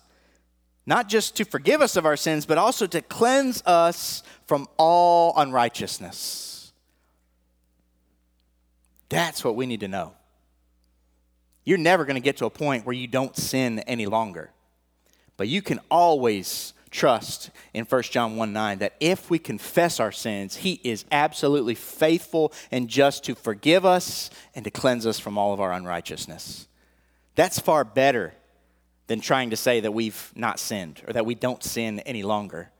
not 0.86 1.08
just 1.08 1.36
to 1.36 1.44
forgive 1.44 1.82
us 1.82 1.96
of 1.96 2.06
our 2.06 2.16
sins, 2.16 2.46
but 2.46 2.58
also 2.58 2.86
to 2.86 3.02
cleanse 3.02 3.62
us 3.66 4.22
from 4.46 4.68
all 4.76 5.34
unrighteousness. 5.36 6.72
That's 9.08 9.44
what 9.44 9.56
we 9.56 9.66
need 9.66 9.80
to 9.80 9.88
know. 9.88 10.14
You're 11.64 11.78
never 11.78 12.04
going 12.04 12.14
to 12.14 12.20
get 12.20 12.36
to 12.38 12.46
a 12.46 12.50
point 12.50 12.86
where 12.86 12.94
you 12.94 13.08
don't 13.08 13.36
sin 13.36 13.80
any 13.80 14.06
longer, 14.06 14.50
but 15.36 15.48
you 15.48 15.62
can 15.62 15.80
always 15.90 16.72
trust 16.90 17.50
in 17.74 17.84
1 17.84 18.02
John 18.04 18.36
1 18.36 18.52
9 18.52 18.78
that 18.78 18.94
if 19.00 19.28
we 19.28 19.40
confess 19.40 19.98
our 19.98 20.12
sins, 20.12 20.56
He 20.56 20.80
is 20.84 21.04
absolutely 21.10 21.74
faithful 21.74 22.52
and 22.70 22.88
just 22.88 23.24
to 23.24 23.34
forgive 23.34 23.84
us 23.84 24.30
and 24.54 24.64
to 24.64 24.70
cleanse 24.70 25.06
us 25.06 25.18
from 25.18 25.36
all 25.36 25.52
of 25.52 25.60
our 25.60 25.72
unrighteousness. 25.72 26.68
That's 27.34 27.58
far 27.58 27.84
better 27.84 28.32
than 29.06 29.20
trying 29.20 29.50
to 29.50 29.56
say 29.56 29.80
that 29.80 29.92
we've 29.92 30.32
not 30.34 30.58
sinned 30.58 31.02
or 31.06 31.12
that 31.12 31.26
we 31.26 31.34
don't 31.34 31.62
sin 31.62 32.00
any 32.00 32.22
longer. 32.22 32.70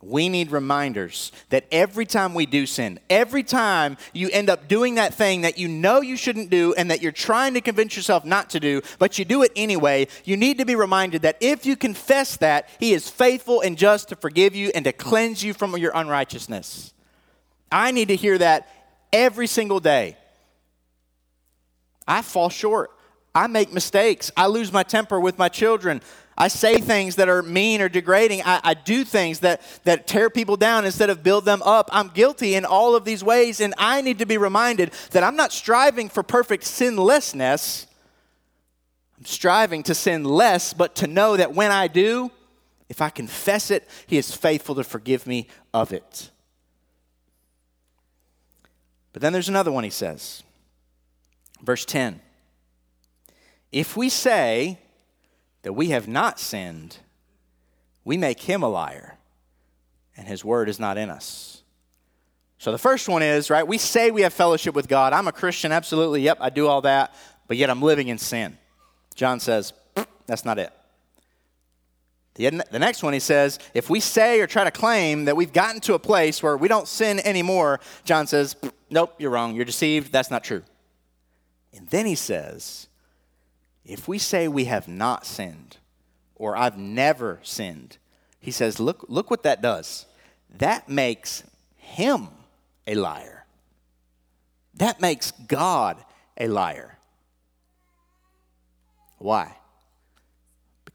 We 0.00 0.28
need 0.28 0.52
reminders 0.52 1.32
that 1.48 1.66
every 1.72 2.06
time 2.06 2.32
we 2.32 2.46
do 2.46 2.66
sin, 2.66 3.00
every 3.10 3.42
time 3.42 3.96
you 4.12 4.30
end 4.30 4.48
up 4.48 4.68
doing 4.68 4.94
that 4.94 5.12
thing 5.12 5.40
that 5.40 5.58
you 5.58 5.66
know 5.66 6.00
you 6.00 6.16
shouldn't 6.16 6.50
do 6.50 6.72
and 6.74 6.88
that 6.92 7.02
you're 7.02 7.10
trying 7.10 7.54
to 7.54 7.60
convince 7.60 7.96
yourself 7.96 8.24
not 8.24 8.50
to 8.50 8.60
do, 8.60 8.80
but 9.00 9.18
you 9.18 9.24
do 9.24 9.42
it 9.42 9.50
anyway, 9.56 10.06
you 10.24 10.36
need 10.36 10.58
to 10.58 10.64
be 10.64 10.76
reminded 10.76 11.22
that 11.22 11.36
if 11.40 11.66
you 11.66 11.74
confess 11.74 12.36
that, 12.36 12.68
He 12.78 12.92
is 12.92 13.10
faithful 13.10 13.60
and 13.60 13.76
just 13.76 14.10
to 14.10 14.16
forgive 14.16 14.54
you 14.54 14.70
and 14.72 14.84
to 14.84 14.92
cleanse 14.92 15.42
you 15.42 15.52
from 15.52 15.76
your 15.76 15.90
unrighteousness. 15.92 16.94
I 17.72 17.90
need 17.90 18.08
to 18.08 18.16
hear 18.16 18.38
that 18.38 18.68
every 19.12 19.48
single 19.48 19.80
day. 19.80 20.16
I 22.06 22.22
fall 22.22 22.50
short. 22.50 22.92
I 23.34 23.46
make 23.46 23.72
mistakes. 23.72 24.30
I 24.36 24.46
lose 24.46 24.72
my 24.72 24.82
temper 24.82 25.20
with 25.20 25.38
my 25.38 25.48
children. 25.48 26.02
I 26.36 26.48
say 26.48 26.80
things 26.80 27.16
that 27.16 27.28
are 27.28 27.42
mean 27.42 27.80
or 27.80 27.88
degrading. 27.88 28.42
I, 28.44 28.60
I, 28.62 28.74
do 28.74 29.04
things 29.04 29.40
that, 29.40 29.60
that 29.84 30.06
tear 30.06 30.30
people 30.30 30.56
down 30.56 30.84
instead 30.84 31.10
of 31.10 31.24
build 31.24 31.44
them 31.44 31.62
up. 31.62 31.88
I'm 31.92 32.08
guilty 32.08 32.54
in 32.54 32.64
all 32.64 32.94
of 32.94 33.04
these 33.04 33.24
ways, 33.24 33.60
and 33.60 33.74
I 33.76 34.02
need 34.02 34.20
to 34.20 34.26
be 34.26 34.38
reminded 34.38 34.92
that 35.10 35.24
I'm 35.24 35.34
not 35.34 35.52
striving 35.52 36.08
for 36.08 36.22
perfect 36.22 36.64
sinlessness. 36.64 37.86
I'm 39.18 39.24
striving 39.24 39.82
to 39.84 39.94
sin 39.94 40.24
less, 40.24 40.72
but 40.72 40.94
to 40.96 41.08
know 41.08 41.36
that 41.36 41.54
when 41.54 41.72
I 41.72 41.88
do, 41.88 42.30
if 42.88 43.02
I 43.02 43.10
confess 43.10 43.72
it, 43.72 43.88
He 44.06 44.16
is 44.16 44.34
faithful 44.34 44.76
to 44.76 44.84
forgive 44.84 45.26
me 45.26 45.48
of 45.74 45.92
it. 45.92 46.30
But 49.12 49.22
then 49.22 49.32
there's 49.32 49.48
another 49.48 49.72
one 49.72 49.82
he 49.82 49.90
says. 49.90 50.44
Verse 51.62 51.84
10 51.84 52.20
If 53.72 53.96
we 53.96 54.08
say 54.08 54.78
that 55.62 55.72
we 55.72 55.88
have 55.88 56.08
not 56.08 56.40
sinned, 56.40 56.98
we 58.04 58.16
make 58.16 58.40
him 58.40 58.62
a 58.62 58.68
liar, 58.68 59.18
and 60.16 60.26
his 60.26 60.44
word 60.44 60.68
is 60.68 60.80
not 60.80 60.96
in 60.96 61.10
us. 61.10 61.62
So 62.58 62.72
the 62.72 62.78
first 62.78 63.08
one 63.08 63.22
is, 63.22 63.50
right, 63.50 63.66
we 63.66 63.78
say 63.78 64.10
we 64.10 64.22
have 64.22 64.32
fellowship 64.32 64.74
with 64.74 64.88
God. 64.88 65.12
I'm 65.12 65.28
a 65.28 65.32
Christian, 65.32 65.70
absolutely. 65.70 66.22
Yep, 66.22 66.38
I 66.40 66.50
do 66.50 66.66
all 66.66 66.80
that, 66.82 67.14
but 67.46 67.56
yet 67.56 67.70
I'm 67.70 67.82
living 67.82 68.08
in 68.08 68.18
sin. 68.18 68.58
John 69.14 69.38
says, 69.40 69.72
that's 70.26 70.44
not 70.44 70.58
it. 70.58 70.72
The, 72.34 72.78
next 72.78 73.02
one, 73.02 73.12
he 73.12 73.18
says, 73.18 73.58
if 73.74 73.90
we 73.90 73.98
say 73.98 74.40
or 74.40 74.46
try 74.46 74.62
to 74.62 74.70
claim 74.70 75.24
that 75.24 75.36
we've 75.36 75.52
gotten 75.52 75.80
to 75.82 75.94
a 75.94 75.98
place 75.98 76.40
where 76.40 76.56
we 76.56 76.68
don't 76.68 76.86
sin 76.86 77.18
anymore, 77.20 77.80
John 78.04 78.28
says, 78.28 78.54
nope, 78.90 79.14
you're 79.18 79.30
wrong. 79.30 79.56
You're 79.56 79.64
deceived. 79.64 80.12
That's 80.12 80.30
not 80.30 80.44
true. 80.44 80.62
And 81.74 81.88
then 81.88 82.06
he 82.06 82.14
says, 82.14 82.86
if 83.88 84.06
we 84.06 84.18
say 84.18 84.46
we 84.46 84.66
have 84.66 84.86
not 84.86 85.26
sinned 85.26 85.78
or 86.36 86.56
I've 86.56 86.78
never 86.78 87.40
sinned, 87.42 87.98
he 88.38 88.50
says, 88.50 88.78
look, 88.78 89.04
look 89.08 89.30
what 89.30 89.42
that 89.42 89.60
does. 89.62 90.06
That 90.58 90.88
makes 90.88 91.42
him 91.76 92.28
a 92.86 92.94
liar. 92.94 93.44
That 94.74 95.00
makes 95.00 95.32
God 95.32 95.96
a 96.36 96.46
liar. 96.46 96.98
Why? 99.18 99.56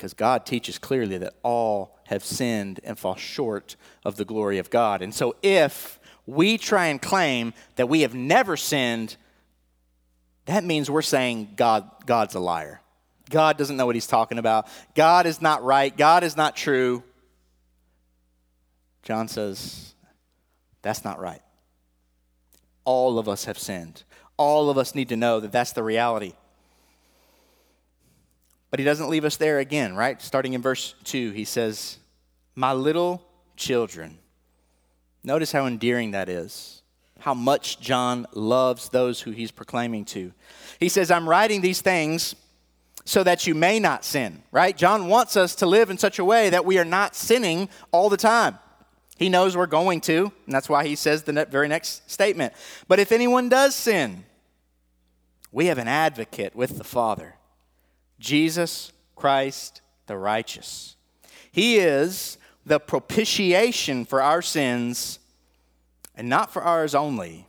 because 0.04 0.14
God 0.14 0.46
teaches 0.46 0.78
clearly 0.78 1.18
that 1.20 1.36
all 1.44 1.98
have 2.08 2.26
sinned 2.26 2.82
and 2.84 3.00
fall 3.00 3.16
short 3.16 3.78
of 4.04 4.18
the 4.18 4.26
glory 4.26 4.58
of 4.58 4.70
God. 4.70 5.02
And 5.02 5.16
so 5.16 5.38
if 5.42 5.98
we 6.26 6.58
try 6.58 6.88
and 6.88 7.02
claim 7.02 7.54
that 7.78 7.88
we 7.88 8.02
have 8.02 8.14
never 8.14 8.58
sinned, 8.58 9.16
that 10.46 10.66
means 10.66 10.92
we're 10.92 11.04
saying 11.04 11.54
God, 11.56 11.90
God's 12.06 12.36
a 12.36 12.42
liar. 12.42 12.82
God 13.30 13.58
doesn't 13.58 13.78
know 13.78 13.86
what 13.86 13.96
he's 13.96 14.08
talking 14.08 14.38
about. 14.38 14.68
God 14.96 15.26
is 15.26 15.42
not 15.42 15.64
right. 15.64 15.96
God 15.96 16.24
is 16.24 16.36
not 16.36 16.56
true. 16.56 17.04
John 19.04 19.28
says, 19.28 19.94
that's 20.82 21.04
not 21.04 21.20
right. 21.20 21.42
All 22.86 23.18
of 23.18 23.28
us 23.28 23.46
have 23.46 23.58
sinned. 23.58 24.04
All 24.38 24.70
of 24.70 24.78
us 24.78 24.96
need 24.96 25.10
to 25.10 25.16
know 25.16 25.40
that 25.40 25.52
that's 25.52 25.72
the 25.72 25.84
reality. 25.84 26.34
But 28.70 28.80
he 28.80 28.86
doesn't 28.86 29.10
leave 29.10 29.26
us 29.26 29.38
there 29.38 29.60
again, 29.60 29.96
right? 29.96 30.22
Starting 30.22 30.54
in 30.54 30.62
verse 30.62 30.96
2, 31.04 31.32
he 31.32 31.46
says, 31.46 32.00
My 32.56 32.74
little 32.74 33.24
children. 33.56 34.18
Notice 35.24 35.52
how 35.52 35.68
endearing 35.68 36.12
that 36.12 36.28
is, 36.28 36.82
how 37.20 37.34
much 37.34 37.80
John 37.80 38.26
loves 38.34 38.90
those 38.90 39.22
who 39.22 39.32
he's 39.32 39.52
proclaiming 39.52 40.06
to. 40.06 40.34
He 40.80 40.90
says, 40.90 41.12
I'm 41.12 41.30
writing 41.30 41.62
these 41.62 41.82
things 41.82 42.36
so 43.06 43.24
that 43.24 43.46
you 43.46 43.54
may 43.54 43.80
not 43.80 44.06
sin, 44.06 44.44
right? 44.52 44.76
John 44.76 45.08
wants 45.08 45.36
us 45.36 45.56
to 45.56 45.66
live 45.66 45.90
in 45.90 45.98
such 45.98 46.20
a 46.20 46.26
way 46.26 46.50
that 46.50 46.66
we 46.66 46.78
are 46.78 46.86
not 46.86 47.16
sinning 47.16 47.70
all 47.92 48.10
the 48.10 48.18
time. 48.18 48.58
He 49.18 49.30
knows 49.30 49.56
we're 49.56 49.68
going 49.68 50.02
to, 50.02 50.32
and 50.46 50.56
that's 50.56 50.70
why 50.70 50.86
he 50.86 50.96
says 50.96 51.24
the 51.24 51.48
very 51.50 51.68
next 51.68 52.10
statement. 52.10 52.54
But 52.88 53.00
if 53.00 53.12
anyone 53.12 53.50
does 53.50 53.76
sin, 53.76 54.26
we 55.52 55.68
have 55.68 55.78
an 55.78 55.88
advocate 55.88 56.56
with 56.56 56.78
the 56.78 56.84
Father 56.84 57.36
Jesus 58.20 58.92
Christ 59.16 59.82
the 60.08 60.18
righteous. 60.18 60.96
He 61.52 61.78
is 61.78 62.38
the 62.66 62.80
propitiation 62.80 64.06
for 64.06 64.22
our 64.22 64.42
sins, 64.42 65.20
and 66.16 66.30
not 66.30 66.52
for 66.52 66.62
ours 66.64 66.96
only, 66.96 67.48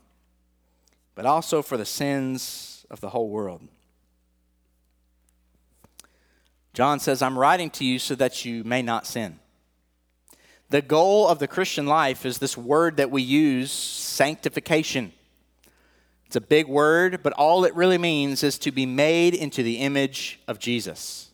but 1.15 1.27
also 1.27 1.63
for 1.63 1.77
the 1.77 1.85
sins 1.85 2.85
of 2.91 3.01
the 3.01 3.11
whole 3.11 3.29
world. 3.29 3.69
John 6.75 6.99
says, 6.99 7.23
I'm 7.23 7.39
writing 7.39 7.71
to 7.71 7.85
you 7.85 7.99
so 7.99 8.15
that 8.17 8.45
you 8.45 8.65
may 8.65 8.83
not 8.83 9.07
sin. 9.07 9.39
The 10.71 10.83
goal 10.83 11.29
of 11.29 11.39
the 11.39 11.47
Christian 11.47 11.87
life 11.87 12.27
is 12.27 12.39
this 12.39 12.59
word 12.59 12.97
that 12.97 13.13
we 13.13 13.23
use, 13.23 13.71
sanctification. 13.71 15.13
It's 16.27 16.37
a 16.37 16.41
big 16.41 16.67
word, 16.67 17.23
but 17.23 17.33
all 17.35 17.65
it 17.65 17.75
really 17.77 17.99
means 17.99 18.43
is 18.43 18.59
to 18.59 18.73
be 18.73 18.87
made 18.87 19.35
into 19.35 19.63
the 19.63 19.77
image 19.77 20.41
of 20.49 20.59
Jesus. 20.59 21.31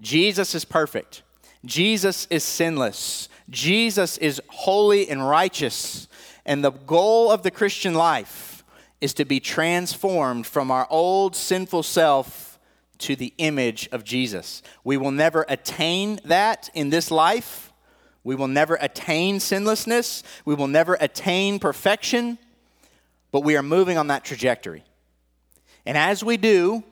Jesus 0.00 0.54
is 0.54 0.64
perfect. 0.64 1.22
Jesus 1.64 2.26
is 2.30 2.42
sinless. 2.42 3.28
Jesus 3.50 4.16
is 4.18 4.40
holy 4.48 5.10
and 5.10 5.28
righteous. 5.28 6.08
And 6.46 6.64
the 6.64 6.72
goal 6.72 7.30
of 7.30 7.42
the 7.42 7.50
Christian 7.50 7.92
life 7.92 8.64
is 9.00 9.12
to 9.14 9.26
be 9.26 9.40
transformed 9.40 10.46
from 10.46 10.70
our 10.70 10.86
old 10.88 11.36
sinful 11.36 11.82
self 11.82 12.43
to 12.98 13.16
the 13.16 13.32
image 13.38 13.88
of 13.92 14.04
Jesus. 14.04 14.62
We 14.84 14.96
will 14.96 15.10
never 15.10 15.44
attain 15.48 16.20
that 16.24 16.70
in 16.74 16.90
this 16.90 17.10
life. 17.10 17.72
We 18.22 18.34
will 18.34 18.48
never 18.48 18.76
attain 18.80 19.40
sinlessness. 19.40 20.22
We 20.44 20.54
will 20.54 20.68
never 20.68 20.96
attain 21.00 21.58
perfection 21.58 22.38
but 23.34 23.40
we 23.40 23.56
are 23.56 23.64
moving 23.64 23.98
on 23.98 24.06
that 24.06 24.22
trajectory. 24.22 24.84
And 25.84 25.98
as 25.98 26.22
we 26.22 26.36
do, 26.36 26.84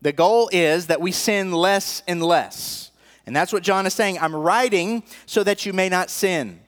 the 0.00 0.12
goal 0.12 0.48
is 0.52 0.86
that 0.86 1.00
we 1.00 1.10
sin 1.10 1.50
less 1.50 2.04
and 2.06 2.22
less. 2.22 2.92
And 3.26 3.34
that's 3.34 3.52
what 3.52 3.64
John 3.64 3.84
is 3.84 3.94
saying. 3.94 4.16
I'm 4.20 4.32
writing 4.32 5.02
so 5.26 5.42
that 5.42 5.66
you 5.66 5.72
may 5.72 5.88
not 5.88 6.08
sin. 6.08 6.60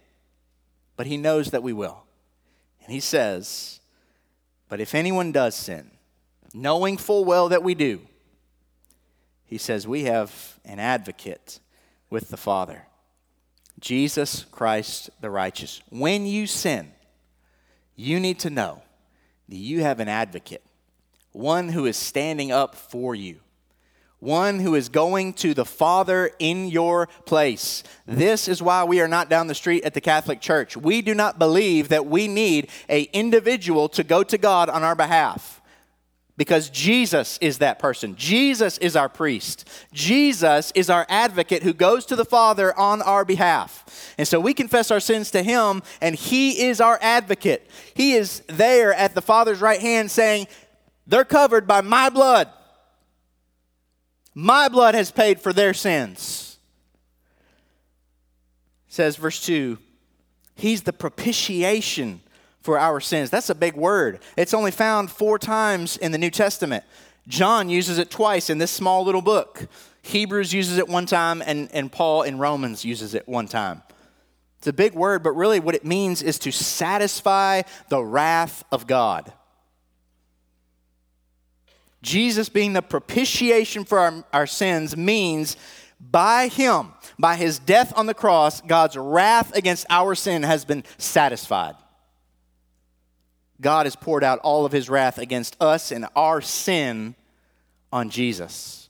But 0.97 1.07
he 1.07 1.17
knows 1.17 1.53
that 1.53 1.63
we 1.63 1.73
will. 1.73 2.03
And 2.83 2.93
he 2.93 2.99
says, 2.99 3.79
But 4.69 4.81
if 4.81 4.97
anyone 4.97 5.31
does 5.31 5.55
sin, 5.55 5.93
knowing 6.53 6.97
full 6.97 7.25
well 7.25 7.51
that 7.51 7.63
we 7.63 7.77
do, 7.77 8.01
he 9.51 9.59
says, 9.59 9.87
We 9.87 10.05
have 10.05 10.59
an 10.65 10.79
advocate 10.79 11.59
with 12.09 12.31
the 12.31 12.37
Father, 12.37 12.87
Jesus 13.81 14.47
Christ 14.53 15.11
the 15.21 15.29
righteous. 15.29 15.83
When 15.91 16.25
you 16.25 16.47
sin, 16.47 16.93
you 17.97 18.21
need 18.21 18.39
to 18.41 18.51
know 18.51 18.83
that 19.49 19.57
you 19.57 19.83
have 19.83 19.99
an 19.99 20.09
advocate, 20.09 20.63
one 21.33 21.69
who 21.69 21.87
is 21.87 21.97
standing 21.97 22.53
up 22.53 22.77
for 22.77 23.17
you, 23.17 23.41
one 24.21 24.61
who 24.61 24.77
is 24.77 24.89
going 24.89 25.33
to 25.33 25.53
the 25.53 25.65
Father 25.65 26.31
in 26.39 26.69
your 26.69 27.09
place. 27.27 27.83
This 28.07 28.47
is 28.47 28.63
why 28.63 28.85
we 28.85 29.01
are 29.01 29.09
not 29.09 29.29
down 29.29 29.49
the 29.49 29.55
street 29.57 29.83
at 29.83 29.95
the 29.95 30.01
Catholic 30.01 30.41
Church. 30.41 30.77
We 30.77 31.03
do 31.03 31.15
not 31.15 31.41
believe 31.41 31.89
that 31.89 32.07
we 32.07 32.29
need 32.29 32.71
a 32.89 33.03
individual 33.13 33.89
to 33.91 34.05
go 34.05 34.23
to 34.23 34.39
God 34.39 34.69
on 34.69 34.85
our 34.85 34.95
behalf 34.95 35.60
because 36.41 36.71
Jesus 36.71 37.37
is 37.43 37.59
that 37.59 37.79
person. 37.79 38.17
Jesus 38.17 38.79
is 38.79 38.97
our 38.97 39.11
priest. 39.11 39.69
Jesus 39.93 40.73
is 40.75 40.89
our 40.89 41.05
advocate 41.11 41.63
who 41.63 41.75
goes 41.75 42.07
to 42.07 42.17
the 42.17 42.25
Father 42.25 42.75
on 42.79 43.03
our 43.03 43.27
behalf. 43.27 44.15
And 44.17 44.27
so 44.27 44.41
we 44.41 44.55
confess 44.55 44.91
our 44.91 45.01
sins 45.01 45.31
to 45.33 45.43
him, 45.43 45.83
and 46.01 46.15
he 46.15 46.65
is 46.65 46.81
our 46.81 46.99
advocate. 47.03 47.71
He 47.93 48.15
is 48.15 48.41
there 48.47 48.95
at 48.95 49.15
the 49.15 49.21
Father's 49.21 49.61
right 49.61 49.83
hand 49.83 50.11
saying, 50.11 50.47
They're 51.07 51.27
covered 51.27 51.67
by 51.67 51.83
my 51.83 52.09
blood. 52.09 52.49
My 54.35 54.71
blood 54.71 54.95
has 54.95 55.11
paid 55.11 55.43
for 55.43 55.53
their 55.53 55.75
sins. 55.75 56.57
says 58.89 59.17
verse 59.17 59.45
2 59.45 59.77
He's 60.55 60.85
the 60.85 60.95
propitiation 60.95 62.23
for 62.63 62.79
our 62.79 63.01
sins. 63.01 63.31
That's 63.31 63.51
a 63.51 63.55
big 63.55 63.75
word. 63.75 64.21
It's 64.37 64.55
only 64.55 64.71
found 64.71 65.11
four 65.11 65.39
times 65.39 65.97
in 65.97 66.13
the 66.13 66.19
New 66.19 66.31
Testament. 66.31 66.85
John 67.29 67.69
uses 67.69 67.99
it 67.99 68.11
twice 68.11 68.51
in 68.51 68.59
this 68.59 68.71
small 68.71 69.05
little 69.05 69.23
book. 69.23 69.69
Hebrews 70.03 70.53
uses 70.53 70.79
it 70.79 70.89
one 70.89 71.07
time, 71.07 71.43
and, 71.45 71.69
and 71.73 71.93
Paul 71.93 72.23
in 72.23 72.39
Romans 72.39 72.85
uses 72.85 73.15
it 73.15 73.29
one 73.29 73.47
time. 73.47 73.83
It's 74.59 74.67
a 74.67 74.73
big 74.73 74.95
word, 74.95 75.23
but 75.23 75.33
really 75.33 75.61
what 75.61 75.75
it 75.75 75.85
means 75.85 76.23
is 76.23 76.39
to 76.41 76.53
satisfy 76.53 77.63
the 77.89 78.03
wrath 78.03 78.65
of 78.71 78.87
God. 78.87 79.33
Jesus 82.03 82.49
being 82.49 82.73
the 82.73 82.83
propitiation 82.83 83.85
for 83.85 83.99
our, 83.99 84.25
our 84.33 84.47
sins 84.47 84.97
means 84.97 85.57
by 86.01 86.49
him, 86.49 86.93
by 87.19 87.37
his 87.37 87.59
death 87.59 87.93
on 87.97 88.07
the 88.07 88.15
cross, 88.15 88.61
God's 88.63 88.97
wrath 88.97 89.55
against 89.55 89.87
our 89.91 90.15
sin 90.15 90.43
has 90.43 90.65
been 90.65 90.85
satisfied. 90.97 91.75
God 93.61 93.87
has 93.87 93.97
poured 93.97 94.25
out 94.25 94.39
all 94.41 94.65
of 94.65 94.73
his 94.73 94.89
wrath 94.89 95.19
against 95.19 95.57
us 95.61 95.93
and 95.93 96.07
our 96.17 96.41
sin 96.41 97.15
on 97.93 98.11
Jesus. 98.11 98.89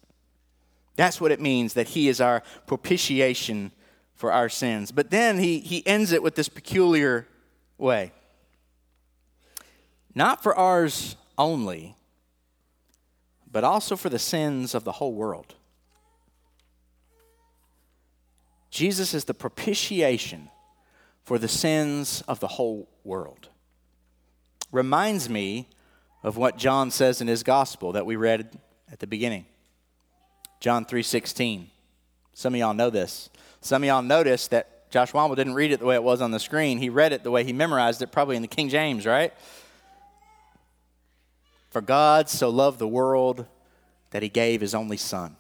That's 0.97 1.21
what 1.21 1.33
it 1.33 1.41
means 1.41 1.75
that 1.75 1.89
he 1.89 2.09
is 2.09 2.21
our 2.21 2.43
propitiation 2.67 3.73
for 4.15 4.33
our 4.33 4.49
sins. 4.49 4.93
But 4.93 5.11
then 5.11 5.39
he, 5.39 5.61
he 5.61 5.87
ends 5.87 6.13
it 6.13 6.23
with 6.23 6.35
this 6.35 6.49
peculiar 6.49 7.27
way 7.79 8.13
not 10.15 10.43
for 10.43 10.55
ours 10.57 11.17
only, 11.39 11.97
but 13.51 13.65
also 13.65 13.97
for 13.97 14.09
the 14.09 14.19
sins 14.19 14.75
of 14.75 14.85
the 14.85 14.93
whole 14.93 15.15
world. 15.15 15.55
Jesus 18.71 19.15
is 19.15 19.25
the 19.25 19.35
propitiation 19.35 20.51
for 21.23 21.39
the 21.39 21.49
sins 21.49 22.23
of 22.29 22.41
the 22.41 22.49
whole 22.49 22.89
world. 23.05 23.50
Reminds 24.73 25.29
me 25.29 25.69
of 26.23 26.37
what 26.37 26.57
John 26.57 26.91
says 26.91 27.21
in 27.21 27.29
his 27.29 27.43
gospel 27.43 27.93
that 27.93 28.07
we 28.07 28.17
read 28.17 28.59
at 28.91 28.99
the 28.99 29.07
beginning. 29.07 29.47
John 30.61 30.85
3:16. 30.85 31.71
Some 32.33 32.55
of 32.55 32.61
y'all 32.61 32.75
know 32.75 32.91
this. 32.91 33.31
Some 33.61 33.83
of 33.83 33.87
y'all 33.87 34.03
noticed 34.03 34.51
that 34.51 34.91
Josh 34.91 35.13
Womble 35.13 35.37
didn't 35.37 35.55
read 35.55 35.73
it 35.73 35.81
the 35.81 35.87
way 35.87 35.95
it 35.95 36.03
was 36.03 36.21
on 36.21 36.31
the 36.31 36.41
screen. 36.41 36.79
He 36.79 36.89
read 36.89 37.13
it 37.13 37.23
the 37.23 37.31
way 37.31 37.45
he 37.45 37.53
memorized 37.53 38.03
it, 38.03 38.13
probably 38.13 38.37
in 38.37 38.43
the 38.43 38.49
King 38.49 38.69
James, 38.69 39.07
right? 39.07 39.33
For 41.71 41.81
God 41.81 42.29
so 42.29 42.49
loved 42.49 42.79
the 42.79 42.89
world 42.89 43.47
that 44.11 44.23
he 44.23 44.29
gave 44.29 44.61
his 44.61 44.75
only 44.75 44.97
Son, 44.97 45.37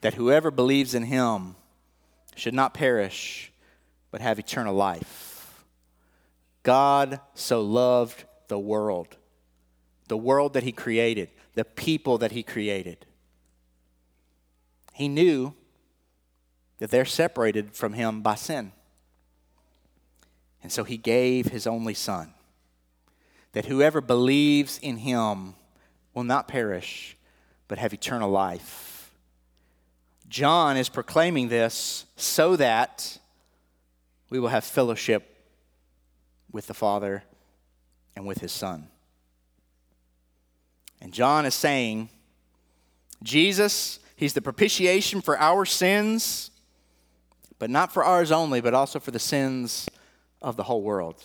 that 0.00 0.14
whoever 0.14 0.50
believes 0.50 0.94
in 0.94 1.04
him 1.04 1.56
should 2.36 2.54
not 2.54 2.72
perish, 2.74 3.52
but 4.10 4.20
have 4.20 4.38
eternal 4.38 4.74
life. 4.74 5.29
God 6.62 7.20
so 7.34 7.60
loved 7.60 8.24
the 8.48 8.58
world, 8.58 9.16
the 10.08 10.16
world 10.16 10.54
that 10.54 10.62
he 10.62 10.72
created, 10.72 11.30
the 11.54 11.64
people 11.64 12.18
that 12.18 12.32
he 12.32 12.42
created. 12.42 13.06
He 14.92 15.08
knew 15.08 15.54
that 16.78 16.90
they're 16.90 17.04
separated 17.04 17.74
from 17.74 17.94
him 17.94 18.22
by 18.22 18.34
sin. 18.34 18.72
And 20.62 20.70
so 20.70 20.84
he 20.84 20.96
gave 20.96 21.46
his 21.46 21.66
only 21.66 21.94
Son 21.94 22.34
that 23.52 23.66
whoever 23.66 24.00
believes 24.00 24.78
in 24.78 24.98
him 24.98 25.54
will 26.14 26.24
not 26.24 26.48
perish, 26.48 27.16
but 27.66 27.78
have 27.78 27.92
eternal 27.92 28.30
life. 28.30 29.12
John 30.28 30.76
is 30.76 30.88
proclaiming 30.88 31.48
this 31.48 32.06
so 32.16 32.54
that 32.56 33.18
we 34.28 34.38
will 34.38 34.48
have 34.48 34.64
fellowship 34.64 35.29
with 36.52 36.66
the 36.66 36.74
Father 36.74 37.24
and 38.16 38.26
with 38.26 38.38
his 38.38 38.52
Son. 38.52 38.88
And 41.00 41.12
John 41.12 41.46
is 41.46 41.54
saying, 41.54 42.08
Jesus, 43.22 44.00
he's 44.16 44.34
the 44.34 44.42
propitiation 44.42 45.20
for 45.20 45.38
our 45.38 45.64
sins, 45.64 46.50
but 47.58 47.70
not 47.70 47.92
for 47.92 48.04
ours 48.04 48.32
only, 48.32 48.60
but 48.60 48.74
also 48.74 49.00
for 49.00 49.10
the 49.10 49.18
sins 49.18 49.88
of 50.42 50.56
the 50.56 50.64
whole 50.64 50.82
world 50.82 51.22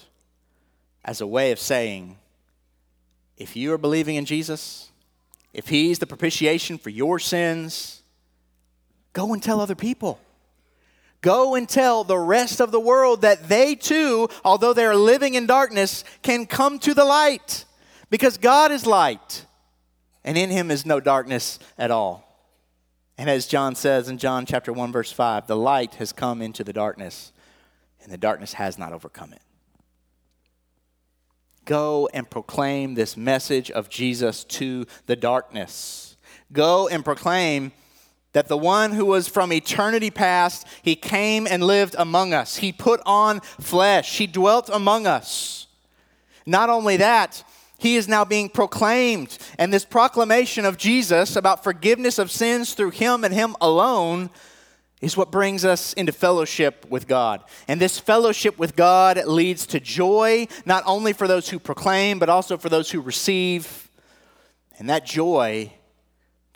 as 1.03 1.21
a 1.21 1.27
way 1.27 1.51
of 1.51 1.59
saying, 1.59 2.17
if 3.37 3.55
you 3.55 3.71
are 3.73 3.77
believing 3.77 4.15
in 4.15 4.25
Jesus, 4.25 4.89
if 5.53 5.69
He's 5.69 5.99
the 5.99 6.07
propitiation 6.07 6.77
for 6.77 6.89
your 6.89 7.19
sins, 7.19 8.01
go 9.13 9.33
and 9.33 9.41
tell 9.41 9.61
other 9.61 9.75
people. 9.75 10.19
Go 11.25 11.55
and 11.55 11.67
tell 11.67 12.03
the 12.03 12.19
rest 12.19 12.61
of 12.61 12.69
the 12.69 12.79
world 12.79 13.23
that 13.23 13.49
they 13.49 13.73
too, 13.73 14.29
although 14.43 14.73
they 14.73 14.85
are 14.85 14.95
living 14.95 15.33
in 15.33 15.47
darkness, 15.47 16.03
can 16.21 16.45
come 16.45 16.77
to 16.77 16.93
the 16.93 17.03
light 17.03 17.65
because 18.11 18.37
God 18.37 18.71
is 18.71 18.85
light 18.85 19.47
and 20.23 20.37
in 20.37 20.51
Him 20.51 20.69
is 20.69 20.85
no 20.85 20.99
darkness 20.99 21.57
at 21.79 21.89
all. 21.89 22.47
And 23.17 23.27
as 23.27 23.47
John 23.47 23.73
says 23.73 24.07
in 24.07 24.19
John 24.19 24.45
chapter 24.45 24.71
1 24.71 24.91
verse 24.91 25.11
5, 25.11 25.47
the 25.47 25.57
light 25.57 25.95
has 25.95 26.13
come 26.13 26.43
into 26.43 26.63
the 26.63 26.73
darkness 26.73 27.33
and 28.03 28.13
the 28.13 28.19
darkness 28.19 28.53
has 28.53 28.77
not 28.77 28.93
overcome 28.93 29.33
it. 29.33 29.41
Go 31.65 32.07
and 32.13 32.29
proclaim 32.29 32.93
this 32.93 33.17
message 33.17 33.71
of 33.71 33.89
Jesus 33.89 34.43
to 34.43 34.85
the 35.07 35.15
darkness. 35.15 36.17
Go 36.53 36.87
and 36.87 37.03
proclaim 37.03 37.71
that 38.35 38.49
the 38.49 38.57
one 38.57 38.91
who 38.91 39.05
was 39.05 39.29
from 39.29 39.53
eternity 39.53 40.11
past, 40.11 40.67
he 40.81 40.93
came 40.93 41.47
and 41.49 41.63
lived 41.63 41.95
among 41.97 42.33
us. 42.33 42.57
He 42.57 42.73
put 42.73 42.99
on 43.05 43.39
flesh, 43.39 44.17
he 44.17 44.27
dwelt 44.27 44.69
among 44.73 45.07
us. 45.07 45.67
Not 46.45 46.69
only 46.69 46.97
that, 46.97 47.45
he 47.77 47.95
is 47.95 48.09
now 48.09 48.25
being 48.25 48.49
proclaimed. 48.49 49.37
And 49.57 49.71
this 49.71 49.85
proclamation 49.85 50.65
of 50.65 50.75
Jesus 50.75 51.37
about 51.37 51.63
forgiveness 51.63 52.19
of 52.19 52.29
sins 52.29 52.73
through 52.73 52.89
him 52.89 53.23
and 53.23 53.33
him 53.33 53.55
alone 53.61 54.29
is 54.99 55.15
what 55.15 55.31
brings 55.31 55.63
us 55.63 55.93
into 55.93 56.11
fellowship 56.11 56.85
with 56.89 57.07
God. 57.07 57.41
And 57.69 57.79
this 57.79 57.97
fellowship 57.99 58.57
with 58.57 58.75
God 58.75 59.17
leads 59.25 59.65
to 59.67 59.79
joy, 59.79 60.49
not 60.65 60.83
only 60.85 61.13
for 61.13 61.25
those 61.25 61.47
who 61.47 61.57
proclaim, 61.57 62.19
but 62.19 62.27
also 62.27 62.57
for 62.57 62.67
those 62.67 62.91
who 62.91 62.99
receive. 62.99 63.89
And 64.77 64.89
that 64.89 65.05
joy, 65.05 65.71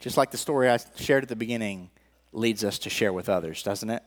just 0.00 0.16
like 0.16 0.30
the 0.30 0.38
story 0.38 0.68
I 0.68 0.78
shared 0.96 1.22
at 1.22 1.28
the 1.28 1.36
beginning, 1.36 1.90
leads 2.32 2.64
us 2.64 2.78
to 2.80 2.90
share 2.90 3.12
with 3.12 3.28
others, 3.28 3.62
doesn't 3.62 3.90
it? 3.90 4.02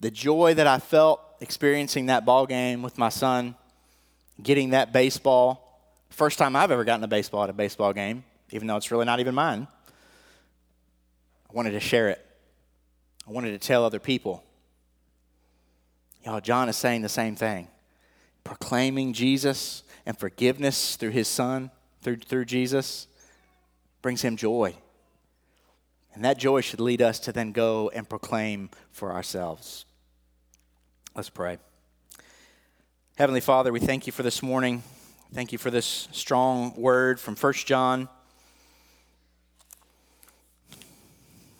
The 0.00 0.10
joy 0.10 0.54
that 0.54 0.66
I 0.66 0.78
felt 0.78 1.20
experiencing 1.40 2.06
that 2.06 2.24
ball 2.24 2.46
game 2.46 2.82
with 2.82 2.98
my 2.98 3.10
son, 3.10 3.54
getting 4.42 4.70
that 4.70 4.92
baseball, 4.92 5.80
first 6.10 6.38
time 6.38 6.56
I've 6.56 6.70
ever 6.70 6.84
gotten 6.84 7.04
a 7.04 7.08
baseball 7.08 7.44
at 7.44 7.50
a 7.50 7.54
baseball 7.54 7.92
game, 7.92 8.24
even 8.50 8.66
though 8.66 8.76
it's 8.76 8.90
really 8.90 9.04
not 9.04 9.20
even 9.20 9.34
mine. 9.34 9.68
I 11.50 11.52
wanted 11.52 11.72
to 11.72 11.80
share 11.80 12.08
it. 12.08 12.24
I 13.26 13.32
wanted 13.32 13.52
to 13.52 13.58
tell 13.58 13.84
other 13.84 13.98
people. 13.98 14.42
Y'all, 16.24 16.40
John 16.40 16.68
is 16.68 16.76
saying 16.76 17.02
the 17.02 17.08
same 17.08 17.36
thing. 17.36 17.68
Proclaiming 18.44 19.12
Jesus 19.12 19.82
and 20.04 20.16
forgiveness 20.16 20.96
through 20.96 21.10
his 21.10 21.28
son, 21.28 21.70
through, 22.02 22.16
through 22.16 22.44
Jesus, 22.44 23.08
brings 24.00 24.22
him 24.22 24.36
joy. 24.36 24.74
And 26.16 26.24
that 26.24 26.38
joy 26.38 26.62
should 26.62 26.80
lead 26.80 27.02
us 27.02 27.20
to 27.20 27.32
then 27.32 27.52
go 27.52 27.90
and 27.90 28.08
proclaim 28.08 28.70
for 28.90 29.12
ourselves. 29.12 29.84
Let's 31.14 31.28
pray. 31.28 31.58
Heavenly 33.18 33.42
Father, 33.42 33.70
we 33.70 33.80
thank 33.80 34.06
you 34.06 34.14
for 34.14 34.22
this 34.22 34.42
morning. 34.42 34.82
Thank 35.34 35.52
you 35.52 35.58
for 35.58 35.70
this 35.70 36.08
strong 36.12 36.72
word 36.74 37.20
from 37.20 37.36
1 37.36 37.52
John. 37.66 38.08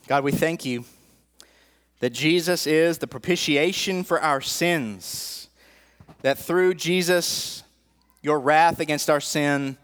God, 0.06 0.24
we 0.24 0.32
thank 0.32 0.64
you 0.64 0.86
that 2.00 2.14
Jesus 2.14 2.66
is 2.66 2.96
the 2.96 3.06
propitiation 3.06 4.04
for 4.04 4.18
our 4.22 4.40
sins, 4.40 5.50
that 6.22 6.38
through 6.38 6.72
Jesus, 6.76 7.62
your 8.22 8.40
wrath 8.40 8.80
against 8.80 9.10
our 9.10 9.20
sin 9.20 9.76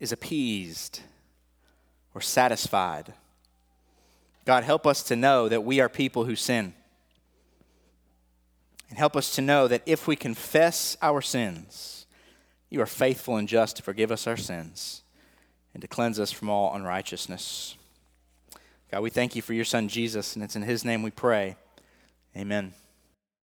is 0.00 0.10
appeased 0.10 1.00
or 2.14 2.22
satisfied. 2.22 3.12
God, 4.44 4.64
help 4.64 4.86
us 4.86 5.02
to 5.04 5.16
know 5.16 5.48
that 5.48 5.64
we 5.64 5.80
are 5.80 5.88
people 5.88 6.24
who 6.24 6.36
sin. 6.36 6.74
And 8.88 8.98
help 8.98 9.16
us 9.16 9.34
to 9.36 9.40
know 9.40 9.68
that 9.68 9.82
if 9.86 10.06
we 10.06 10.16
confess 10.16 10.96
our 11.00 11.22
sins, 11.22 12.06
you 12.68 12.80
are 12.80 12.86
faithful 12.86 13.36
and 13.36 13.48
just 13.48 13.76
to 13.76 13.82
forgive 13.82 14.10
us 14.10 14.26
our 14.26 14.36
sins 14.36 15.02
and 15.72 15.80
to 15.80 15.88
cleanse 15.88 16.20
us 16.20 16.32
from 16.32 16.50
all 16.50 16.74
unrighteousness. 16.74 17.76
God, 18.90 19.02
we 19.02 19.10
thank 19.10 19.34
you 19.34 19.42
for 19.42 19.54
your 19.54 19.64
son 19.64 19.88
Jesus, 19.88 20.34
and 20.34 20.44
it's 20.44 20.56
in 20.56 20.62
his 20.62 20.84
name 20.84 21.02
we 21.02 21.10
pray. 21.10 21.56
Amen. 22.36 22.74